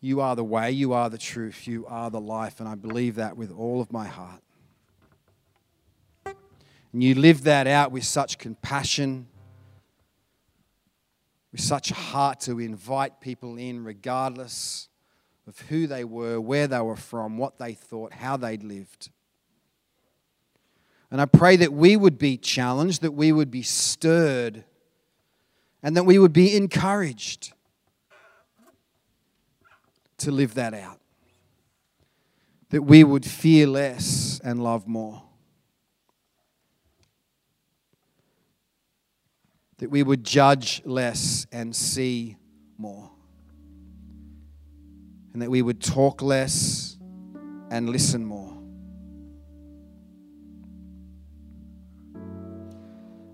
you 0.01 0.21
are 0.21 0.37
the 0.37 0.45
way, 0.45 0.71
you 0.71 0.93
are 0.93 1.09
the 1.09 1.19
truth, 1.19 1.67
you 1.67 1.87
are 1.89 2.11
the 2.11 2.21
life. 2.21 2.61
And 2.61 2.69
I 2.69 2.75
believe 2.75 3.15
that 3.15 3.37
with 3.37 3.51
all 3.51 3.81
of 3.81 3.91
my 3.91 4.07
heart. 4.07 4.43
And 6.93 7.03
you 7.03 7.15
live 7.15 7.45
that 7.45 7.67
out 7.67 7.91
with 7.91 8.05
such 8.05 8.39
compassion, 8.39 9.27
with 11.53 11.61
such 11.61 11.89
heart 11.91 12.41
to 12.41 12.61
invite 12.61 13.21
people 13.21 13.57
in, 13.57 13.83
regardless 13.83 14.89
of 15.47 15.59
who 15.69 15.87
they 15.87 16.05
were, 16.05 16.41
where 16.41 16.67
they 16.67 16.81
were 16.81 16.97
from, 16.97 17.39
what 17.39 17.59
they 17.59 17.73
thought, 17.73 18.13
how 18.13 18.37
they'd 18.37 18.63
lived. 18.63 19.11
And 21.11 21.21
I 21.21 21.25
pray 21.25 21.57
that 21.57 21.73
we 21.73 21.97
would 21.97 22.19
be 22.19 22.37
challenged, 22.37 23.01
that 23.03 23.13
we 23.13 23.33
would 23.33 23.51
be 23.51 23.63
stirred, 23.63 24.65
and 25.87 25.97
that 25.97 26.03
we 26.03 26.19
would 26.19 26.33
be 26.33 26.57
encouraged 26.57 27.53
to 30.19 30.33
live 30.33 30.55
that 30.55 30.75
out. 30.75 30.99
That 32.71 32.83
we 32.83 33.05
would 33.05 33.25
fear 33.25 33.69
less 33.69 34.41
and 34.43 34.61
love 34.61 34.89
more. 34.89 35.23
that 39.79 39.91
we 39.91 40.03
would 40.03 40.25
judge 40.25 40.81
less 40.87 41.47
and 41.53 41.77
see 41.77 42.37
more, 42.79 43.11
and 45.35 45.43
that 45.43 45.51
we 45.51 45.61
would 45.61 45.83
talk 45.83 46.23
less 46.23 46.97
and 47.71 47.91
listen 47.91 48.25
more. 48.25 48.46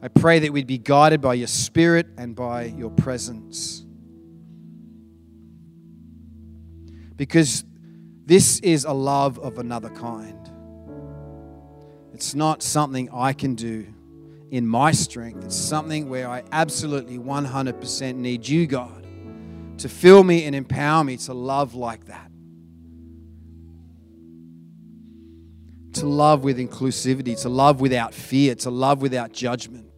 I 0.03 0.09
pray 0.09 0.41
that 0.41 0.53
we'd 0.53 0.67
be 0.67 0.79
guided 0.79 1.21
by 1.21 1.35
your 1.35 1.47
spirit 1.47 2.09
and 2.19 2.35
by 2.35 2.65
your 2.65 2.91
presence. 2.91 3.85
Because 7.15 7.65
this 8.27 8.59
is 8.61 8.85
a 8.85 8.93
love 8.93 9.39
of 9.39 9.59
another 9.59 9.91
kind. 9.91 10.51
It's 12.13 12.35
not 12.35 12.65
something 12.65 13.11
I 13.13 13.33
can 13.33 13.55
do 13.55 13.87
in 14.51 14.67
my 14.67 14.91
strength. 14.91 15.45
It's 15.45 15.57
something 15.57 16.09
where 16.09 16.29
I 16.29 16.43
absolutely 16.51 17.19
100% 17.19 18.17
need 18.17 18.49
you, 18.49 18.67
God, 18.67 19.07
to 19.79 19.89
fill 19.89 20.25
me 20.25 20.45
and 20.47 20.57
empower 20.57 21.05
me 21.05 21.17
to 21.19 21.33
love 21.33 21.77
like 21.77 22.07
that. 22.07 22.29
To 25.95 26.07
love 26.07 26.43
with 26.43 26.59
inclusivity, 26.59 27.41
to 27.43 27.49
love 27.49 27.81
without 27.81 28.15
fear, 28.15 28.57
to 28.57 28.71
love 28.71 29.01
without 29.01 29.33
judgment. 29.33 29.92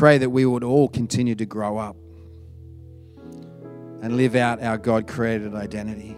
Pray 0.00 0.16
that 0.16 0.30
we 0.30 0.46
would 0.46 0.64
all 0.64 0.88
continue 0.88 1.34
to 1.34 1.44
grow 1.44 1.76
up 1.76 1.94
and 4.00 4.16
live 4.16 4.34
out 4.34 4.62
our 4.62 4.78
God 4.78 5.06
created 5.06 5.54
identity. 5.54 6.16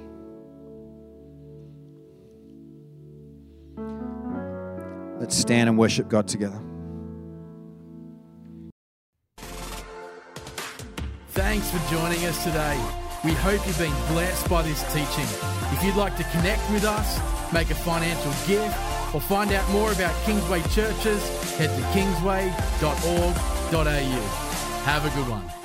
Let's 5.18 5.36
stand 5.36 5.68
and 5.68 5.76
worship 5.76 6.08
God 6.08 6.28
together. 6.28 6.60
Thanks 11.30 11.68
for 11.68 11.80
joining 11.90 12.24
us 12.26 12.44
today. 12.44 12.80
We 13.24 13.32
hope 13.32 13.66
you've 13.66 13.78
been 13.78 13.90
blessed 14.06 14.48
by 14.48 14.62
this 14.62 14.80
teaching. 14.92 15.26
If 15.76 15.82
you'd 15.82 15.96
like 15.96 16.16
to 16.18 16.24
connect 16.30 16.70
with 16.70 16.84
us, 16.84 17.18
make 17.52 17.72
a 17.72 17.74
financial 17.74 18.30
gift, 18.46 18.78
or 19.12 19.20
find 19.20 19.50
out 19.50 19.68
more 19.70 19.90
about 19.90 20.14
Kingsway 20.24 20.62
churches, 20.70 21.20
head 21.56 21.76
to 21.76 21.82
kingsway.org.au. 21.92 23.61
Have 24.84 25.06
a 25.06 25.10
good 25.16 25.30
one. 25.30 25.61